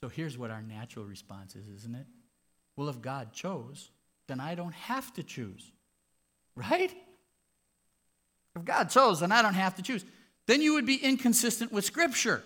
So 0.01 0.09
here's 0.09 0.39
what 0.39 0.51
our 0.51 0.63
natural 0.63 1.05
response 1.05 1.55
is, 1.57 1.69
isn't 1.69 1.95
it? 1.95 2.07
Well, 2.77 2.89
if 2.89 3.03
God 3.03 3.33
chose, 3.33 3.91
then 4.29 4.41
I 4.41 4.55
don't 4.55 4.75
have 4.75 5.13
to 5.15 5.23
choose. 5.23 5.71
Right? 6.57 6.95
If 8.57 8.65
God 8.65 8.91
chose, 8.91 9.21
then 9.21 9.33
I 9.33 9.43
don't 9.43 9.55
have 9.55 9.77
to 9.77 9.83
choose. 9.83 10.05
Then 10.47 10.63
you 10.63 10.75
would 10.75 10.87
be 10.87 10.97
inconsistent 10.97 11.71
with 11.71 11.85
Scripture. 11.85 12.43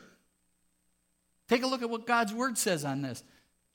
Take 1.49 1.63
a 1.63 1.67
look 1.67 1.83
at 1.83 1.91
what 1.91 2.07
God's 2.07 2.35
Word 2.35 2.59
says 2.59 2.85
on 2.85 3.03
this. 3.03 3.23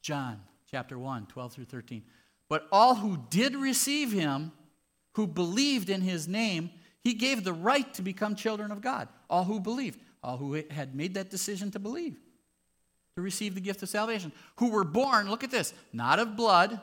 John 0.01 0.41
chapter 0.69 0.97
1, 0.97 1.27
12 1.27 1.53
through 1.53 1.65
13. 1.65 2.03
But 2.49 2.67
all 2.71 2.95
who 2.95 3.23
did 3.29 3.55
receive 3.55 4.11
him, 4.11 4.51
who 5.13 5.27
believed 5.27 5.89
in 5.89 6.01
his 6.01 6.27
name, 6.27 6.71
he 7.03 7.13
gave 7.13 7.43
the 7.43 7.53
right 7.53 7.91
to 7.95 8.01
become 8.01 8.35
children 8.35 8.71
of 8.71 8.81
God. 8.81 9.07
All 9.29 9.45
who 9.45 9.59
believed, 9.59 9.99
all 10.23 10.37
who 10.37 10.61
had 10.69 10.95
made 10.95 11.13
that 11.13 11.29
decision 11.29 11.71
to 11.71 11.79
believe 11.79 12.17
to 13.19 13.23
receive 13.23 13.53
the 13.53 13.61
gift 13.61 13.83
of 13.83 13.89
salvation, 13.89 14.31
who 14.57 14.69
were 14.69 14.85
born, 14.85 15.29
look 15.29 15.43
at 15.43 15.51
this, 15.51 15.73
not 15.91 16.19
of 16.19 16.37
blood, 16.37 16.79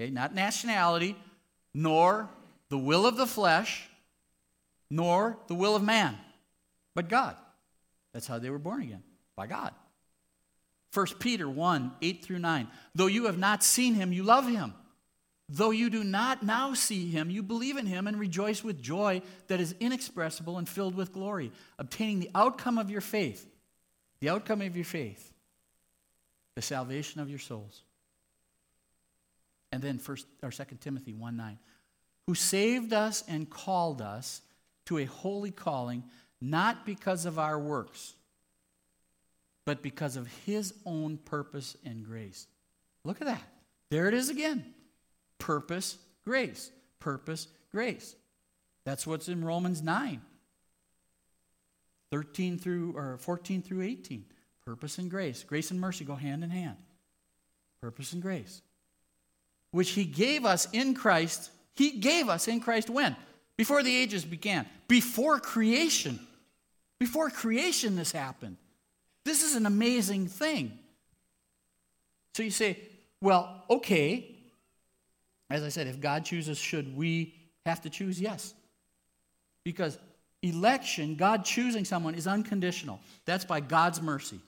okay, 0.00 0.10
not 0.10 0.34
nationality, 0.34 1.16
nor 1.72 2.28
the 2.68 2.78
will 2.78 3.06
of 3.06 3.16
the 3.16 3.26
flesh, 3.26 3.88
nor 4.90 5.38
the 5.46 5.54
will 5.54 5.76
of 5.76 5.84
man, 5.84 6.18
but 6.96 7.08
God. 7.08 7.36
That's 8.12 8.26
how 8.26 8.40
they 8.40 8.50
were 8.50 8.58
born 8.58 8.82
again. 8.82 9.02
By 9.36 9.46
God. 9.46 9.72
1 10.92 11.06
Peter 11.18 11.48
1 11.48 11.92
8 12.02 12.24
through 12.24 12.38
9. 12.38 12.68
Though 12.94 13.06
you 13.06 13.26
have 13.26 13.38
not 13.38 13.64
seen 13.64 13.94
him, 13.94 14.12
you 14.12 14.22
love 14.22 14.48
him. 14.48 14.74
Though 15.48 15.72
you 15.72 15.90
do 15.90 16.02
not 16.02 16.42
now 16.42 16.72
see 16.72 17.10
him, 17.10 17.28
you 17.30 17.42
believe 17.42 17.76
in 17.76 17.86
him 17.86 18.06
and 18.06 18.18
rejoice 18.18 18.64
with 18.64 18.80
joy 18.80 19.20
that 19.48 19.60
is 19.60 19.74
inexpressible 19.78 20.56
and 20.56 20.68
filled 20.68 20.94
with 20.94 21.12
glory, 21.12 21.52
obtaining 21.78 22.20
the 22.20 22.30
outcome 22.34 22.78
of 22.78 22.90
your 22.90 23.02
faith. 23.02 23.46
The 24.20 24.30
outcome 24.30 24.62
of 24.62 24.74
your 24.74 24.86
faith, 24.86 25.32
the 26.54 26.62
salvation 26.62 27.20
of 27.20 27.28
your 27.28 27.38
souls. 27.38 27.82
And 29.70 29.82
then 29.82 29.98
first 29.98 30.26
or 30.42 30.50
second 30.50 30.78
Timothy 30.78 31.12
1 31.12 31.36
9. 31.36 31.58
Who 32.26 32.34
saved 32.34 32.94
us 32.94 33.22
and 33.28 33.50
called 33.50 34.00
us 34.00 34.40
to 34.86 34.96
a 34.96 35.04
holy 35.04 35.50
calling, 35.50 36.04
not 36.40 36.86
because 36.86 37.26
of 37.26 37.38
our 37.38 37.58
works, 37.58 38.14
but 39.66 39.82
because 39.82 40.16
of 40.16 40.26
his 40.46 40.72
own 40.86 41.18
purpose 41.18 41.76
and 41.84 42.02
grace. 42.02 42.46
Look 43.04 43.20
at 43.20 43.26
that. 43.26 43.42
There 43.90 44.08
it 44.08 44.14
is 44.14 44.30
again. 44.30 44.64
Purpose, 45.38 45.98
grace. 46.24 46.70
Purpose, 47.00 47.48
grace. 47.70 48.14
That's 48.84 49.06
what's 49.06 49.28
in 49.28 49.44
Romans 49.44 49.82
9. 49.82 50.20
13 52.10 52.58
through 52.58 52.96
or 52.96 53.18
14 53.18 53.62
through 53.62 53.82
18. 53.82 54.24
Purpose 54.64 54.98
and 54.98 55.10
grace. 55.10 55.42
Grace 55.42 55.70
and 55.70 55.80
mercy 55.80 56.04
go 56.04 56.14
hand 56.14 56.44
in 56.44 56.50
hand. 56.50 56.76
Purpose 57.80 58.12
and 58.12 58.22
grace. 58.22 58.62
Which 59.70 59.90
he 59.90 60.04
gave 60.04 60.44
us 60.44 60.68
in 60.72 60.94
Christ. 60.94 61.50
He 61.74 61.98
gave 61.98 62.28
us 62.28 62.48
in 62.48 62.60
Christ 62.60 62.88
when? 62.88 63.16
Before 63.56 63.82
the 63.82 63.94
ages 63.94 64.24
began. 64.24 64.66
Before 64.88 65.38
creation. 65.38 66.18
Before 66.98 67.28
creation, 67.30 67.96
this 67.96 68.12
happened. 68.12 68.56
This 69.24 69.42
is 69.42 69.56
an 69.56 69.66
amazing 69.66 70.28
thing. 70.28 70.78
So 72.34 72.42
you 72.42 72.50
say, 72.50 72.78
well, 73.20 73.64
okay, 73.68 74.33
as 75.50 75.62
I 75.62 75.68
said, 75.68 75.86
if 75.86 76.00
God 76.00 76.24
chooses, 76.24 76.58
should 76.58 76.96
we 76.96 77.34
have 77.66 77.82
to 77.82 77.90
choose? 77.90 78.20
Yes. 78.20 78.54
Because 79.64 79.98
election, 80.42 81.16
God 81.16 81.44
choosing 81.44 81.84
someone, 81.84 82.14
is 82.14 82.26
unconditional. 82.26 83.00
That's 83.24 83.44
by 83.44 83.60
God's 83.60 84.00
mercy. 84.00 84.40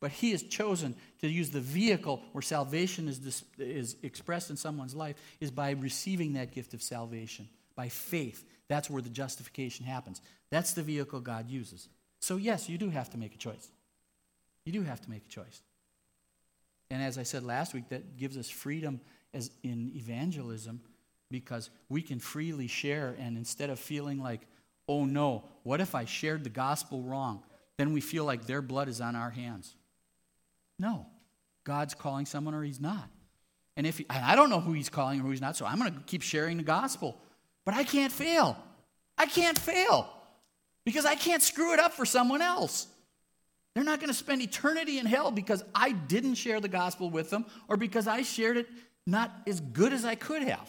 But 0.00 0.10
He 0.10 0.30
has 0.30 0.42
chosen 0.42 0.94
to 1.20 1.28
use 1.28 1.50
the 1.50 1.60
vehicle 1.60 2.22
where 2.32 2.42
salvation 2.42 3.08
is, 3.08 3.18
dis- 3.18 3.44
is 3.58 3.96
expressed 4.02 4.50
in 4.50 4.56
someone's 4.56 4.94
life 4.94 5.16
is 5.40 5.50
by 5.50 5.72
receiving 5.72 6.34
that 6.34 6.52
gift 6.52 6.72
of 6.72 6.82
salvation, 6.82 7.48
by 7.76 7.88
faith. 7.88 8.44
That's 8.68 8.88
where 8.88 9.02
the 9.02 9.10
justification 9.10 9.84
happens. 9.84 10.22
That's 10.50 10.72
the 10.72 10.82
vehicle 10.82 11.20
God 11.20 11.50
uses. 11.50 11.88
So, 12.20 12.36
yes, 12.36 12.68
you 12.68 12.78
do 12.78 12.88
have 12.90 13.10
to 13.10 13.18
make 13.18 13.34
a 13.34 13.38
choice. 13.38 13.68
You 14.64 14.72
do 14.72 14.82
have 14.82 15.00
to 15.02 15.10
make 15.10 15.24
a 15.26 15.28
choice. 15.28 15.62
And 16.90 17.02
as 17.02 17.18
I 17.18 17.22
said 17.22 17.44
last 17.44 17.72
week, 17.72 17.88
that 17.90 18.16
gives 18.16 18.36
us 18.36 18.48
freedom 18.48 19.00
as 19.32 19.50
in 19.62 19.92
evangelism 19.94 20.80
because 21.30 21.70
we 21.88 22.02
can 22.02 22.18
freely 22.18 22.66
share 22.66 23.14
and 23.18 23.36
instead 23.36 23.70
of 23.70 23.78
feeling 23.78 24.18
like 24.18 24.40
oh 24.88 25.04
no 25.04 25.44
what 25.62 25.80
if 25.80 25.94
i 25.94 26.04
shared 26.04 26.44
the 26.44 26.50
gospel 26.50 27.02
wrong? 27.02 27.42
Then 27.78 27.92
we 27.92 28.02
feel 28.02 28.26
like 28.26 28.44
their 28.44 28.60
blood 28.60 28.88
is 28.88 29.00
on 29.00 29.16
our 29.16 29.30
hands. 29.30 29.74
No. 30.78 31.06
God's 31.64 31.94
calling 31.94 32.26
someone 32.26 32.52
or 32.54 32.62
he's 32.62 32.80
not. 32.80 33.08
And 33.76 33.86
if 33.86 33.98
he, 33.98 34.06
i 34.10 34.34
don't 34.34 34.50
know 34.50 34.60
who 34.60 34.72
he's 34.72 34.90
calling 34.90 35.20
or 35.20 35.22
who 35.24 35.30
he's 35.30 35.40
not 35.40 35.56
so 35.56 35.64
i'm 35.64 35.78
going 35.78 35.92
to 35.92 36.00
keep 36.00 36.22
sharing 36.22 36.56
the 36.56 36.62
gospel. 36.62 37.20
But 37.64 37.74
i 37.74 37.84
can't 37.84 38.12
fail. 38.12 38.56
I 39.16 39.26
can't 39.26 39.58
fail 39.58 40.08
because 40.84 41.06
i 41.06 41.14
can't 41.14 41.42
screw 41.42 41.72
it 41.72 41.80
up 41.80 41.92
for 41.92 42.04
someone 42.04 42.42
else. 42.42 42.86
They're 43.74 43.84
not 43.84 44.00
going 44.00 44.08
to 44.08 44.14
spend 44.14 44.42
eternity 44.42 44.98
in 44.98 45.06
hell 45.06 45.30
because 45.30 45.62
I 45.74 45.92
didn't 45.92 46.34
share 46.34 46.60
the 46.60 46.68
gospel 46.68 47.08
with 47.08 47.30
them 47.30 47.46
or 47.68 47.76
because 47.76 48.08
I 48.08 48.22
shared 48.22 48.56
it 48.56 48.68
not 49.06 49.32
as 49.46 49.60
good 49.60 49.92
as 49.92 50.04
I 50.04 50.14
could 50.14 50.42
have. 50.42 50.68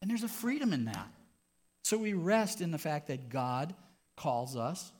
And 0.00 0.10
there's 0.10 0.22
a 0.22 0.28
freedom 0.28 0.72
in 0.72 0.86
that. 0.86 1.08
So 1.84 1.98
we 1.98 2.12
rest 2.12 2.60
in 2.60 2.70
the 2.70 2.78
fact 2.78 3.08
that 3.08 3.28
God 3.28 3.74
calls 4.16 4.56
us, 4.56 4.92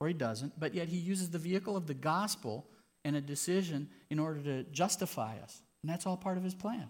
or 0.00 0.08
He 0.08 0.14
doesn't, 0.14 0.58
but 0.58 0.74
yet 0.74 0.88
He 0.88 0.96
uses 0.98 1.30
the 1.30 1.38
vehicle 1.38 1.76
of 1.76 1.86
the 1.86 1.94
gospel 1.94 2.66
and 3.04 3.16
a 3.16 3.20
decision 3.20 3.88
in 4.10 4.18
order 4.18 4.40
to 4.40 4.62
justify 4.64 5.36
us. 5.42 5.62
And 5.82 5.90
that's 5.90 6.06
all 6.06 6.16
part 6.16 6.36
of 6.36 6.44
His 6.44 6.54
plan. 6.54 6.88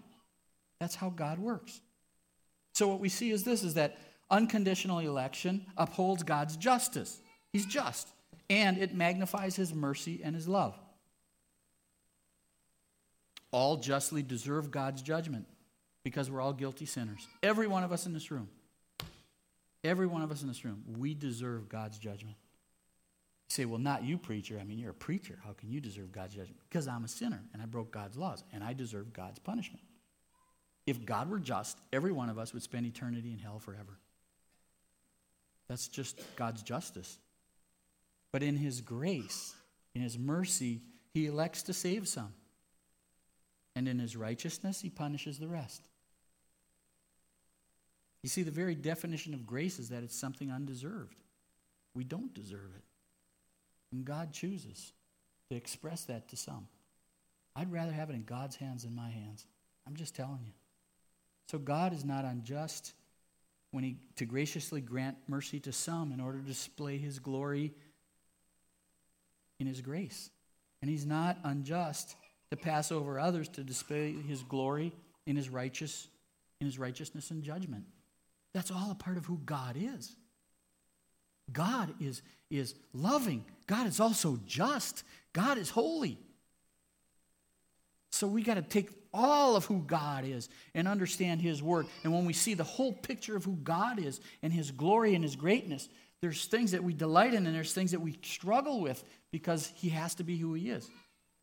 That's 0.79 0.95
how 0.95 1.09
God 1.09 1.39
works. 1.39 1.81
So 2.73 2.87
what 2.87 2.99
we 2.99 3.09
see 3.09 3.31
is 3.31 3.43
this 3.43 3.63
is 3.63 3.75
that 3.75 3.97
unconditional 4.29 4.99
election 4.99 5.65
upholds 5.77 6.23
God's 6.23 6.57
justice. 6.57 7.21
He's 7.51 7.65
just. 7.65 8.07
And 8.49 8.77
it 8.77 8.93
magnifies 8.93 9.55
his 9.55 9.73
mercy 9.73 10.21
and 10.23 10.35
his 10.35 10.47
love 10.47 10.77
all 13.51 13.77
justly 13.77 14.23
deserve 14.23 14.71
God's 14.71 15.01
judgment 15.01 15.45
because 16.03 16.31
we're 16.31 16.41
all 16.41 16.53
guilty 16.53 16.85
sinners. 16.85 17.27
Every 17.43 17.67
one 17.67 17.83
of 17.83 17.91
us 17.91 18.05
in 18.05 18.13
this 18.13 18.31
room. 18.31 18.49
Every 19.83 20.07
one 20.07 20.21
of 20.21 20.31
us 20.31 20.41
in 20.41 20.47
this 20.47 20.63
room, 20.63 20.83
we 20.97 21.13
deserve 21.13 21.67
God's 21.67 21.97
judgment. 21.97 22.35
You 23.49 23.53
say, 23.53 23.65
well, 23.65 23.79
not 23.79 24.03
you, 24.03 24.17
preacher. 24.17 24.59
I 24.61 24.63
mean, 24.63 24.77
you're 24.77 24.91
a 24.91 24.93
preacher. 24.93 25.39
How 25.43 25.53
can 25.53 25.71
you 25.71 25.81
deserve 25.81 26.11
God's 26.11 26.35
judgment? 26.35 26.59
Because 26.69 26.87
I'm 26.87 27.03
a 27.03 27.07
sinner 27.07 27.41
and 27.51 27.61
I 27.61 27.65
broke 27.65 27.91
God's 27.91 28.15
laws 28.15 28.43
and 28.53 28.63
I 28.63 28.73
deserve 28.73 29.11
God's 29.11 29.39
punishment. 29.39 29.83
If 30.85 31.05
God 31.05 31.29
were 31.29 31.39
just, 31.39 31.77
every 31.91 32.11
one 32.11 32.29
of 32.29 32.37
us 32.37 32.53
would 32.53 32.63
spend 32.63 32.85
eternity 32.85 33.31
in 33.31 33.39
hell 33.39 33.59
forever. 33.59 33.97
That's 35.67 35.87
just 35.87 36.19
God's 36.35 36.61
justice. 36.61 37.17
But 38.31 38.43
in 38.43 38.57
His 38.57 38.81
grace, 38.81 39.55
in 39.95 40.01
His 40.01 40.17
mercy, 40.17 40.81
He 41.13 41.27
elects 41.27 41.63
to 41.63 41.73
save 41.73 42.07
some 42.07 42.33
and 43.75 43.87
in 43.87 43.99
his 43.99 44.15
righteousness, 44.15 44.81
he 44.81 44.89
punishes 44.89 45.39
the 45.39 45.47
rest. 45.47 45.87
You 48.23 48.29
see, 48.29 48.43
the 48.43 48.51
very 48.51 48.75
definition 48.75 49.33
of 49.33 49.47
grace 49.47 49.79
is 49.79 49.89
that 49.89 50.03
it's 50.03 50.15
something 50.15 50.51
undeserved. 50.51 51.15
We 51.95 52.03
don't 52.03 52.33
deserve 52.33 52.71
it. 52.75 52.83
And 53.91 54.05
God 54.05 54.31
chooses 54.31 54.93
to 55.49 55.55
express 55.55 56.05
that 56.05 56.29
to 56.29 56.37
some. 56.37 56.67
I'd 57.55 57.71
rather 57.71 57.91
have 57.91 58.09
it 58.09 58.13
in 58.13 58.23
God's 58.23 58.55
hands 58.55 58.83
than 58.83 58.95
my 58.95 59.09
hands. 59.09 59.45
I'm 59.87 59.95
just 59.95 60.15
telling 60.15 60.39
you. 60.45 60.53
So 61.49 61.57
God 61.57 61.93
is 61.93 62.05
not 62.05 62.23
unjust 62.23 62.93
when 63.71 63.83
he 63.83 63.97
to 64.17 64.25
graciously 64.25 64.81
grant 64.81 65.17
mercy 65.27 65.59
to 65.61 65.73
some 65.73 66.11
in 66.11 66.21
order 66.21 66.39
to 66.39 66.45
display 66.45 66.97
his 66.97 67.19
glory 67.19 67.73
in 69.59 69.67
his 69.67 69.81
grace. 69.81 70.29
And 70.81 70.89
he's 70.89 71.05
not 71.05 71.37
unjust 71.43 72.15
to 72.51 72.57
pass 72.57 72.91
over 72.91 73.19
others 73.19 73.47
to 73.49 73.63
display 73.63 74.13
his 74.13 74.43
glory 74.43 74.93
in 75.25 75.35
his 75.35 75.49
righteous 75.49 76.07
in 76.59 76.67
his 76.67 76.77
righteousness 76.77 77.31
and 77.31 77.41
judgment. 77.41 77.83
That's 78.53 78.69
all 78.69 78.91
a 78.91 78.95
part 78.95 79.17
of 79.17 79.25
who 79.25 79.39
God 79.45 79.75
is. 79.79 80.15
God 81.51 81.93
is, 81.99 82.21
is 82.51 82.75
loving. 82.93 83.43
God 83.65 83.87
is 83.87 83.99
also 83.99 84.39
just. 84.45 85.03
God 85.33 85.57
is 85.57 85.71
holy. 85.71 86.19
So 88.11 88.27
we 88.27 88.43
got 88.43 88.55
to 88.55 88.61
take 88.61 88.89
all 89.11 89.55
of 89.55 89.65
who 89.65 89.79
God 89.79 90.23
is 90.23 90.49
and 90.75 90.87
understand 90.87 91.41
His 91.41 91.63
Word. 91.63 91.87
And 92.03 92.13
when 92.13 92.25
we 92.25 92.33
see 92.33 92.53
the 92.53 92.63
whole 92.63 92.93
picture 92.93 93.35
of 93.35 93.43
who 93.43 93.55
God 93.63 93.97
is 93.97 94.21
and 94.43 94.53
His 94.53 94.69
glory 94.69 95.15
and 95.15 95.23
His 95.23 95.35
greatness, 95.35 95.89
there's 96.21 96.45
things 96.45 96.71
that 96.71 96.83
we 96.83 96.93
delight 96.93 97.33
in 97.33 97.47
and 97.47 97.55
there's 97.55 97.73
things 97.73 97.91
that 97.91 98.01
we 98.01 98.19
struggle 98.21 98.81
with 98.81 99.03
because 99.31 99.71
He 99.75 99.89
has 99.89 100.13
to 100.15 100.23
be 100.23 100.37
who 100.37 100.53
He 100.53 100.69
is 100.69 100.89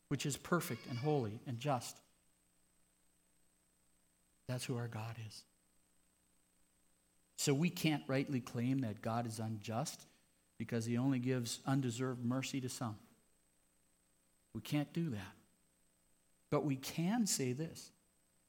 which 0.09 0.27
is 0.27 0.37
perfect 0.37 0.87
and 0.89 0.99
holy 0.99 1.41
and 1.47 1.59
just. 1.59 1.99
That's 4.49 4.65
who 4.65 4.77
our 4.77 4.89
God 4.89 5.17
is. 5.27 5.43
So 7.37 7.55
we 7.55 7.71
can't 7.71 8.03
rightly 8.09 8.41
claim 8.41 8.81
that 8.81 9.01
God 9.01 9.27
is 9.27 9.39
unjust 9.39 10.01
because 10.59 10.85
he 10.85 10.99
only 10.99 11.19
gives 11.19 11.61
undeserved 11.67 12.25
mercy 12.25 12.61
to 12.61 12.69
some. 12.69 12.97
We 14.55 14.61
can't 14.61 14.93
do 14.93 15.11
that. 15.11 15.35
But 16.51 16.65
we 16.65 16.77
can 16.77 17.27
say 17.27 17.53
this 17.53 17.91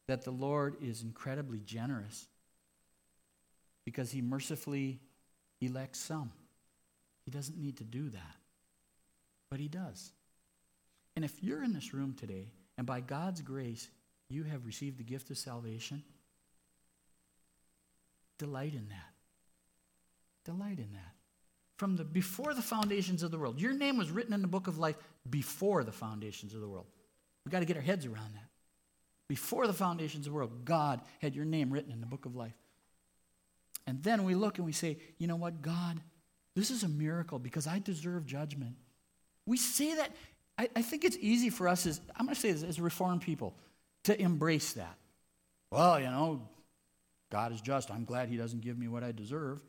that 0.07 0.23
the 0.23 0.31
Lord 0.31 0.75
is 0.81 1.03
incredibly 1.03 1.59
generous 1.59 2.27
because 3.85 4.09
he 4.09 4.21
mercifully 4.21 4.99
elects 5.61 5.99
some. 5.99 6.31
He 7.25 7.31
doesn't 7.31 7.59
need 7.59 7.77
to 7.77 7.83
do 7.83 8.09
that, 8.09 8.35
but 9.51 9.59
he 9.59 9.67
does. 9.67 10.11
And 11.19 11.25
if 11.25 11.43
you're 11.43 11.65
in 11.65 11.73
this 11.73 11.93
room 11.93 12.13
today, 12.13 12.47
and 12.77 12.87
by 12.87 13.01
God's 13.01 13.41
grace, 13.41 13.89
you 14.29 14.43
have 14.43 14.65
received 14.65 14.97
the 14.97 15.03
gift 15.03 15.29
of 15.29 15.37
salvation, 15.37 16.01
delight 18.37 18.71
in 18.73 18.87
that. 18.87 19.11
Delight 20.45 20.79
in 20.79 20.93
that. 20.93 21.15
From 21.75 21.97
the 21.97 22.05
before 22.05 22.53
the 22.53 22.61
foundations 22.61 23.21
of 23.21 23.31
the 23.31 23.37
world. 23.37 23.59
Your 23.59 23.73
name 23.73 23.97
was 23.97 24.09
written 24.09 24.33
in 24.33 24.41
the 24.41 24.47
book 24.47 24.67
of 24.67 24.77
life 24.77 24.95
before 25.29 25.83
the 25.83 25.91
foundations 25.91 26.53
of 26.53 26.61
the 26.61 26.69
world. 26.69 26.85
We've 27.43 27.51
got 27.51 27.59
to 27.59 27.65
get 27.65 27.75
our 27.75 27.83
heads 27.83 28.05
around 28.05 28.33
that. 28.35 28.47
Before 29.27 29.67
the 29.67 29.73
foundations 29.73 30.25
of 30.25 30.31
the 30.31 30.37
world, 30.37 30.63
God 30.63 31.01
had 31.21 31.35
your 31.35 31.43
name 31.43 31.69
written 31.69 31.91
in 31.91 31.99
the 31.99 32.07
book 32.07 32.27
of 32.27 32.37
life. 32.37 32.55
And 33.85 34.01
then 34.03 34.23
we 34.23 34.35
look 34.35 34.57
and 34.57 34.65
we 34.65 34.71
say, 34.71 34.99
you 35.17 35.27
know 35.27 35.35
what, 35.35 35.61
God, 35.61 35.99
this 36.55 36.71
is 36.71 36.83
a 36.83 36.87
miracle 36.87 37.39
because 37.39 37.67
I 37.67 37.79
deserve 37.79 38.25
judgment. 38.25 38.77
We 39.45 39.57
say 39.57 39.95
that. 39.95 40.11
I, 40.59 40.67
I 40.75 40.81
think 40.81 41.05
it's 41.05 41.17
easy 41.21 41.49
for 41.49 41.69
us 41.69 41.87
as, 41.87 42.01
I'm 42.17 42.25
going 42.25 42.35
to 42.35 42.39
say 42.39 42.51
this, 42.51 42.63
as 42.63 42.81
Reformed 42.81 43.21
people, 43.21 43.55
to 44.03 44.21
embrace 44.21 44.73
that. 44.73 44.97
Well, 45.71 45.97
you 45.99 46.07
know, 46.07 46.41
God 47.31 47.53
is 47.53 47.61
just. 47.61 47.89
I'm 47.89 48.03
glad 48.03 48.27
He 48.27 48.35
doesn't 48.35 48.59
give 48.59 48.77
me 48.77 48.89
what 48.89 49.01
I 49.01 49.13
deserve. 49.13 49.63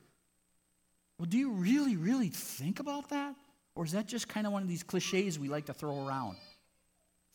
Well, 1.16 1.26
do 1.26 1.38
you 1.38 1.52
really, 1.52 1.96
really 1.96 2.28
think 2.28 2.80
about 2.80 3.10
that? 3.10 3.36
Or 3.76 3.84
is 3.84 3.92
that 3.92 4.08
just 4.08 4.28
kind 4.28 4.48
of 4.48 4.52
one 4.52 4.62
of 4.62 4.68
these 4.68 4.82
cliches 4.82 5.38
we 5.38 5.48
like 5.48 5.66
to 5.66 5.72
throw 5.72 6.06
around? 6.06 6.36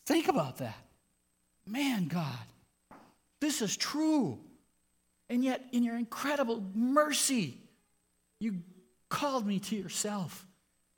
Think 0.05 0.27
about 0.27 0.57
that. 0.57 0.75
Man, 1.65 2.09
God, 2.09 2.25
this 3.39 3.61
is 3.61 3.77
true. 3.77 4.37
And 5.29 5.43
yet, 5.43 5.63
in 5.71 5.81
your 5.81 5.95
incredible 5.95 6.61
mercy, 6.75 7.57
you 8.39 8.57
called 9.07 9.47
me 9.47 9.59
to 9.59 9.75
yourself. 9.77 10.45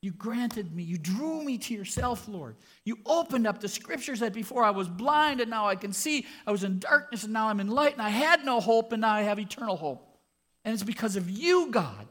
You 0.02 0.12
granted 0.12 0.76
me, 0.76 0.84
you 0.84 0.98
drew 0.98 1.44
me 1.44 1.58
to 1.58 1.74
yourself, 1.74 2.28
Lord. 2.28 2.56
You 2.86 3.00
opened 3.06 3.48
up 3.48 3.60
the 3.60 3.68
scriptures 3.68 4.20
that 4.20 4.32
before 4.32 4.64
I 4.64 4.70
was 4.70 4.88
blind 4.88 5.42
and 5.42 5.50
now 5.50 5.68
I 5.68 5.76
can 5.76 5.92
see. 5.92 6.26
I 6.46 6.52
was 6.52 6.64
in 6.64 6.80
darkness 6.80 7.24
and 7.24 7.34
now 7.34 7.48
I'm 7.48 7.60
in 7.60 7.68
light, 7.68 7.94
and 7.94 8.02
I 8.02 8.10
had 8.10 8.46
no 8.46 8.60
hope 8.60 8.92
and 8.92 9.02
now 9.02 9.14
I 9.14 9.24
have 9.24 9.40
eternal 9.40 9.76
hope. 9.76 10.20
And 10.64 10.74
it's 10.74 10.84
because 10.84 11.16
of 11.16 11.30
you, 11.30 11.72
God, 11.72 12.08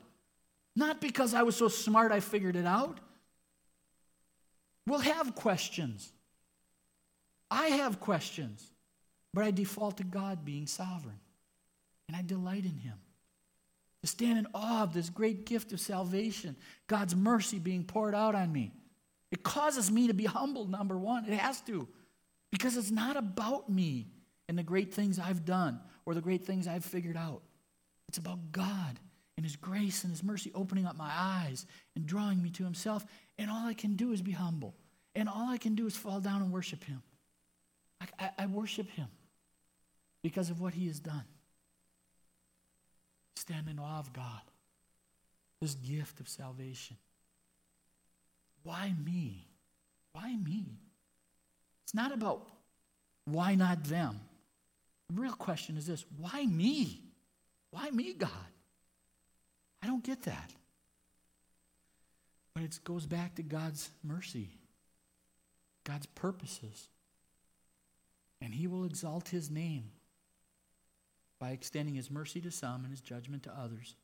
not 0.75 1.01
because 1.01 1.33
I 1.33 1.45
was 1.45 1.55
so 1.55 1.69
smart 1.69 2.11
I 2.11 2.21
figured 2.21 2.57
it 2.57 2.67
out. 2.67 2.99
We'll 4.87 4.99
have 4.99 5.35
questions. 5.35 6.13
I 7.51 7.69
have 7.69 8.01
questions, 8.01 8.69
but 9.33 9.45
I 9.45 9.53
default 9.53 9.99
to 9.99 10.05
God 10.05 10.45
being 10.45 10.67
sovereign, 10.67 11.21
and 12.09 12.17
I 12.17 12.23
delight 12.23 12.65
in 12.65 12.77
Him 12.77 12.99
to 14.07 14.13
stand 14.13 14.39
in 14.39 14.47
awe 14.55 14.85
of 14.85 14.95
this 14.95 15.11
great 15.11 15.45
gift 15.45 15.73
of 15.73 15.81
salvation, 15.81 16.57
God's 16.87 17.17
mercy 17.17 17.59
being 17.59 17.85
poured 17.85 18.15
out 18.15 18.35
on 18.35 18.53
me. 18.53 18.73
It 19.33 19.43
causes 19.43 19.91
me 19.91 20.07
to 20.07 20.15
be 20.15 20.25
humbled, 20.25 20.71
number 20.71 20.97
one. 20.97 21.25
It 21.25 21.35
has 21.35 21.61
to, 21.63 21.89
because 22.53 22.77
it's 22.77 22.93
not 22.93 23.17
about 23.17 23.69
me 23.69 24.07
and 24.49 24.57
the 24.57 24.63
great 24.63 24.95
things 24.95 25.19
I've 25.19 25.45
done 25.45 25.81
or 26.05 26.15
the 26.15 26.21
great 26.21 26.47
things 26.47 26.69
I've 26.69 26.85
figured 26.85 27.17
out. 27.17 27.43
It's 28.09 28.19
about 28.19 28.53
God 28.53 29.01
and 29.37 29.45
His 29.45 29.57
grace 29.57 30.05
and 30.05 30.13
His 30.13 30.23
mercy 30.23 30.53
opening 30.55 30.87
up 30.87 30.97
my 30.97 31.11
eyes 31.13 31.67
and 31.97 32.07
drawing 32.07 32.41
me 32.41 32.51
to 32.51 32.65
Himself. 32.65 33.05
And 33.39 33.51
all 33.51 33.67
I 33.67 33.75
can 33.75 33.97
do 33.97 34.13
is 34.13 34.23
be 34.23 34.31
humble. 34.31 34.77
And 35.17 35.29
all 35.29 35.49
I 35.49 35.59
can 35.59 35.75
do 35.75 35.87
is 35.87 35.97
fall 35.97 36.21
down 36.21 36.43
and 36.43 36.53
worship 36.53 36.85
Him. 36.85 37.03
I, 38.01 38.07
I, 38.25 38.31
I 38.45 38.47
worship 38.47 38.89
Him 38.91 39.09
because 40.23 40.49
of 40.49 40.61
what 40.61 40.75
He 40.75 40.87
has 40.87 41.01
done 41.01 41.25
stand 43.37 43.69
in 43.69 43.79
awe 43.79 43.99
of 43.99 44.13
God, 44.13 44.41
this 45.61 45.75
gift 45.75 46.21
of 46.21 46.29
salvation. 46.29 46.97
Why 48.63 48.93
me? 49.05 49.47
Why 50.13 50.35
me? 50.35 50.65
It's 51.85 51.95
not 51.95 52.13
about 52.13 52.49
why 53.25 53.55
not 53.55 53.85
them. 53.85 54.21
The 55.09 55.21
real 55.21 55.33
question 55.33 55.77
is 55.77 55.87
this 55.87 56.05
why 56.19 56.45
me? 56.47 57.03
Why 57.71 57.91
me, 57.91 58.15
God? 58.15 58.31
I 59.83 59.87
don't 59.87 60.03
get 60.03 60.23
that. 60.23 60.51
But 62.55 62.65
it 62.65 62.79
goes 62.85 63.07
back 63.07 63.35
to 63.37 63.43
God's 63.43 63.91
mercy, 64.03 64.49
God's 65.85 66.07
purposes. 66.07 66.89
And 68.41 68.55
He 68.55 68.67
will 68.67 68.85
exalt 68.85 69.29
His 69.29 69.51
name 69.51 69.91
by 71.39 71.51
extending 71.51 71.95
his 71.95 72.11
mercy 72.11 72.41
to 72.41 72.51
some 72.51 72.83
and 72.83 72.91
his 72.91 73.01
judgment 73.01 73.43
to 73.45 73.53
others. 73.59 73.95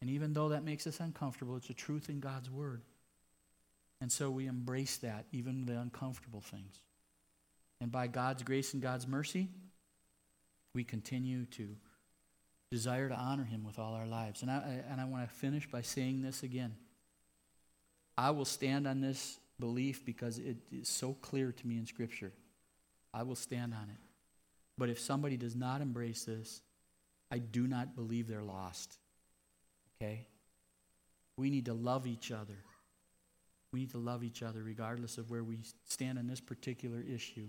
And 0.00 0.10
even 0.10 0.32
though 0.32 0.50
that 0.50 0.64
makes 0.64 0.86
us 0.86 1.00
uncomfortable, 1.00 1.56
it's 1.56 1.70
a 1.70 1.74
truth 1.74 2.08
in 2.08 2.20
God's 2.20 2.50
word. 2.50 2.82
And 4.00 4.10
so 4.10 4.30
we 4.30 4.46
embrace 4.46 4.96
that, 4.98 5.26
even 5.30 5.64
the 5.64 5.78
uncomfortable 5.78 6.40
things. 6.40 6.80
And 7.80 7.90
by 7.92 8.08
God's 8.08 8.42
grace 8.42 8.74
and 8.74 8.82
God's 8.82 9.06
mercy, 9.06 9.48
we 10.74 10.84
continue 10.84 11.46
to 11.46 11.76
desire 12.70 13.08
to 13.08 13.14
honor 13.14 13.44
him 13.44 13.64
with 13.64 13.78
all 13.78 13.94
our 13.94 14.06
lives. 14.06 14.42
And 14.42 14.50
I, 14.50 14.82
and 14.90 15.00
I 15.00 15.04
want 15.04 15.28
to 15.28 15.34
finish 15.34 15.70
by 15.70 15.82
saying 15.82 16.22
this 16.22 16.42
again. 16.42 16.74
I 18.16 18.30
will 18.30 18.44
stand 18.44 18.88
on 18.88 19.00
this 19.00 19.38
belief 19.60 20.04
because 20.04 20.38
it 20.38 20.56
is 20.72 20.88
so 20.88 21.14
clear 21.22 21.52
to 21.52 21.66
me 21.66 21.78
in 21.78 21.86
Scripture. 21.86 22.32
I 23.14 23.22
will 23.22 23.36
stand 23.36 23.74
on 23.74 23.88
it. 23.88 24.00
But 24.82 24.90
if 24.90 24.98
somebody 24.98 25.36
does 25.36 25.54
not 25.54 25.80
embrace 25.80 26.24
this, 26.24 26.60
I 27.30 27.38
do 27.38 27.68
not 27.68 27.94
believe 27.94 28.26
they're 28.26 28.42
lost. 28.42 28.98
Okay? 29.94 30.26
We 31.36 31.50
need 31.50 31.66
to 31.66 31.72
love 31.72 32.04
each 32.04 32.32
other. 32.32 32.56
We 33.72 33.78
need 33.78 33.92
to 33.92 33.98
love 33.98 34.24
each 34.24 34.42
other 34.42 34.60
regardless 34.60 35.18
of 35.18 35.30
where 35.30 35.44
we 35.44 35.60
stand 35.88 36.18
on 36.18 36.26
this 36.26 36.40
particular 36.40 37.00
issue. 37.00 37.46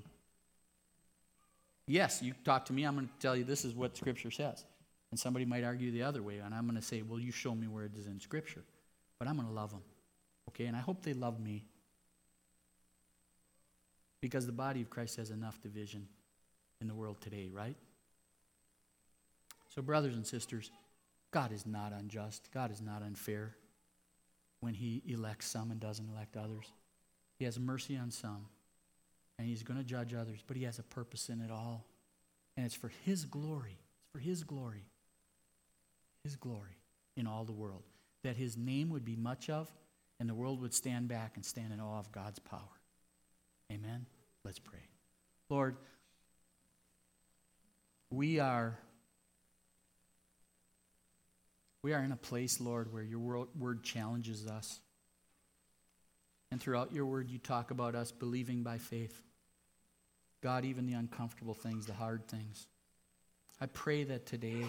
Yes, 1.87 2.21
you 2.21 2.35
talk 2.45 2.65
to 2.65 2.73
me, 2.73 2.83
I'm 2.83 2.93
going 2.93 3.07
to 3.07 3.13
tell 3.19 3.35
you 3.35 3.43
this 3.43 3.65
is 3.65 3.73
what 3.73 3.97
Scripture 3.97 4.29
says. 4.29 4.63
And 5.09 5.19
somebody 5.19 5.45
might 5.45 5.63
argue 5.63 5.89
the 5.89 6.03
other 6.03 6.21
way, 6.21 6.37
and 6.37 6.53
I'm 6.53 6.67
going 6.67 6.79
to 6.79 6.85
say, 6.85 7.01
well, 7.01 7.19
you 7.19 7.31
show 7.31 7.55
me 7.55 7.65
where 7.65 7.85
it 7.85 7.95
is 7.97 8.05
in 8.05 8.19
Scripture. 8.19 8.61
But 9.17 9.27
I'm 9.27 9.37
going 9.37 9.47
to 9.47 9.55
love 9.55 9.71
them. 9.71 9.81
Okay? 10.49 10.65
And 10.65 10.77
I 10.77 10.81
hope 10.81 11.01
they 11.01 11.13
love 11.13 11.39
me. 11.39 11.65
Because 14.21 14.45
the 14.45 14.51
body 14.51 14.81
of 14.81 14.91
Christ 14.91 15.15
has 15.15 15.31
enough 15.31 15.59
division 15.63 16.07
in 16.83 16.87
the 16.89 16.93
world 16.93 17.19
today, 17.21 17.49
right? 17.51 17.77
So, 19.69 19.81
brothers 19.81 20.13
and 20.13 20.27
sisters, 20.27 20.69
God 21.31 21.51
is 21.51 21.65
not 21.65 21.93
unjust. 21.93 22.49
God 22.53 22.71
is 22.71 22.81
not 22.81 23.01
unfair 23.01 23.55
when 24.59 24.75
He 24.75 25.01
elects 25.07 25.47
some 25.47 25.71
and 25.71 25.79
doesn't 25.79 26.07
elect 26.13 26.37
others. 26.37 26.65
He 27.39 27.45
has 27.45 27.57
mercy 27.57 27.97
on 27.97 28.11
some, 28.11 28.45
and 29.39 29.47
He's 29.47 29.63
going 29.63 29.79
to 29.79 29.83
judge 29.83 30.13
others, 30.13 30.43
but 30.45 30.57
He 30.57 30.63
has 30.65 30.77
a 30.77 30.83
purpose 30.83 31.29
in 31.29 31.41
it 31.41 31.49
all. 31.49 31.85
And 32.55 32.65
it's 32.65 32.75
for 32.75 32.91
His 33.03 33.25
glory. 33.25 33.79
It's 34.01 34.11
for 34.11 34.19
His 34.19 34.43
glory. 34.43 34.85
His 36.23 36.35
glory 36.35 36.77
in 37.17 37.25
all 37.25 37.45
the 37.45 37.51
world. 37.51 37.83
That 38.23 38.35
His 38.35 38.57
name 38.57 38.89
would 38.89 39.05
be 39.05 39.15
much 39.15 39.49
of, 39.49 39.71
and 40.19 40.29
the 40.29 40.35
world 40.35 40.61
would 40.61 40.73
stand 40.73 41.07
back 41.07 41.31
and 41.35 41.43
stand 41.43 41.73
in 41.73 41.79
awe 41.79 41.99
of 41.99 42.11
God's 42.11 42.39
power. 42.39 42.59
Amen? 43.71 44.05
Let's 44.45 44.59
pray. 44.59 44.79
Lord, 45.49 45.77
we 48.13 48.39
are 48.39 48.77
we 51.81 51.93
are 51.93 52.01
in 52.01 52.13
a 52.13 52.17
place, 52.17 52.61
Lord, 52.61 52.93
where 52.93 53.03
your 53.03 53.47
word 53.59 53.83
challenges 53.83 54.47
us. 54.47 54.79
And 56.49 56.61
throughout 56.61 56.93
your 56.93 57.05
word, 57.05 57.29
you 57.29 57.39
talk 57.39 57.71
about 57.71 57.93
us 57.93 58.09
believing 58.09 58.63
by 58.63 58.77
faith. 58.77 59.19
God, 60.41 60.63
even 60.63 60.85
the 60.85 60.93
uncomfortable 60.93 61.53
things, 61.53 61.85
the 61.85 61.93
hard 61.93 62.25
things. 62.29 62.67
I 63.59 63.65
pray 63.65 64.05
that 64.05 64.25
today, 64.25 64.63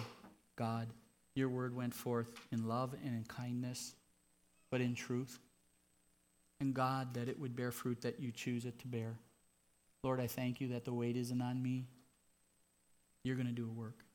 God, 0.57 0.89
your 1.35 1.47
word 1.47 1.73
went 1.73 1.93
forth 1.93 2.27
in 2.51 2.67
love 2.67 2.93
and 3.05 3.15
in 3.15 3.23
kindness, 3.23 3.93
but 4.69 4.81
in 4.81 4.93
truth. 4.93 5.39
And 6.59 6.73
God, 6.73 7.13
that 7.13 7.29
it 7.29 7.39
would 7.39 7.55
bear 7.55 7.71
fruit 7.71 8.01
that 8.01 8.19
you 8.19 8.33
choose 8.33 8.65
it 8.65 8.77
to 8.79 8.87
bear. 8.87 9.15
Lord, 10.03 10.19
I 10.19 10.27
thank 10.27 10.59
you 10.59 10.67
that 10.69 10.83
the 10.83 10.93
weight 10.93 11.15
isn't 11.15 11.41
on 11.41 11.63
me, 11.63 11.85
you're 13.25 13.35
going 13.35 13.47
to 13.47 13.51
do 13.51 13.67
a 13.67 13.73
work. 13.73 14.05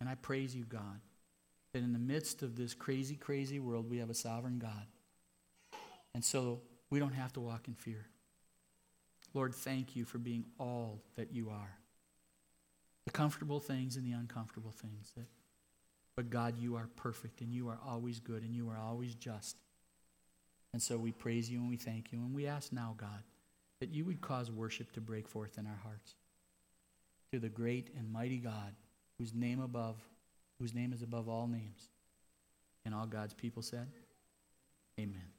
And 0.00 0.08
I 0.08 0.16
praise 0.16 0.54
you, 0.54 0.64
God, 0.64 1.00
that 1.72 1.82
in 1.82 1.92
the 1.92 1.98
midst 1.98 2.42
of 2.42 2.56
this 2.56 2.74
crazy, 2.74 3.14
crazy 3.14 3.60
world, 3.60 3.88
we 3.88 3.98
have 3.98 4.10
a 4.10 4.14
sovereign 4.14 4.58
God. 4.58 4.86
And 6.14 6.24
so 6.24 6.62
we 6.90 6.98
don't 6.98 7.14
have 7.14 7.32
to 7.34 7.40
walk 7.40 7.68
in 7.68 7.74
fear. 7.74 8.06
Lord, 9.34 9.54
thank 9.54 9.94
you 9.94 10.04
for 10.04 10.18
being 10.18 10.44
all 10.58 11.02
that 11.16 11.32
you 11.32 11.50
are 11.50 11.78
the 13.04 13.12
comfortable 13.12 13.60
things 13.60 13.96
and 13.96 14.06
the 14.06 14.12
uncomfortable 14.12 14.72
things. 14.72 15.12
That, 15.16 15.26
but 16.16 16.28
God, 16.28 16.58
you 16.58 16.76
are 16.76 16.88
perfect 16.96 17.40
and 17.40 17.52
you 17.52 17.68
are 17.68 17.78
always 17.86 18.20
good 18.20 18.42
and 18.42 18.54
you 18.54 18.68
are 18.68 18.78
always 18.78 19.14
just. 19.14 19.56
And 20.74 20.82
so 20.82 20.98
we 20.98 21.12
praise 21.12 21.50
you 21.50 21.60
and 21.60 21.70
we 21.70 21.76
thank 21.76 22.12
you. 22.12 22.18
And 22.18 22.34
we 22.34 22.46
ask 22.46 22.70
now, 22.72 22.94
God, 22.98 23.22
that 23.80 23.94
you 23.94 24.04
would 24.04 24.20
cause 24.20 24.50
worship 24.50 24.92
to 24.92 25.00
break 25.00 25.26
forth 25.26 25.56
in 25.56 25.66
our 25.66 25.80
hearts 25.82 26.16
to 27.32 27.38
the 27.38 27.48
great 27.48 27.90
and 27.96 28.10
mighty 28.12 28.38
God, 28.38 28.74
whose 29.18 29.34
name 29.34 29.60
above, 29.60 29.96
whose 30.58 30.74
name 30.74 30.92
is 30.92 31.02
above 31.02 31.28
all 31.28 31.46
names. 31.46 31.88
And 32.84 32.94
all 32.94 33.06
God's 33.06 33.34
people 33.34 33.62
said, 33.62 33.88
Amen. 34.98 35.37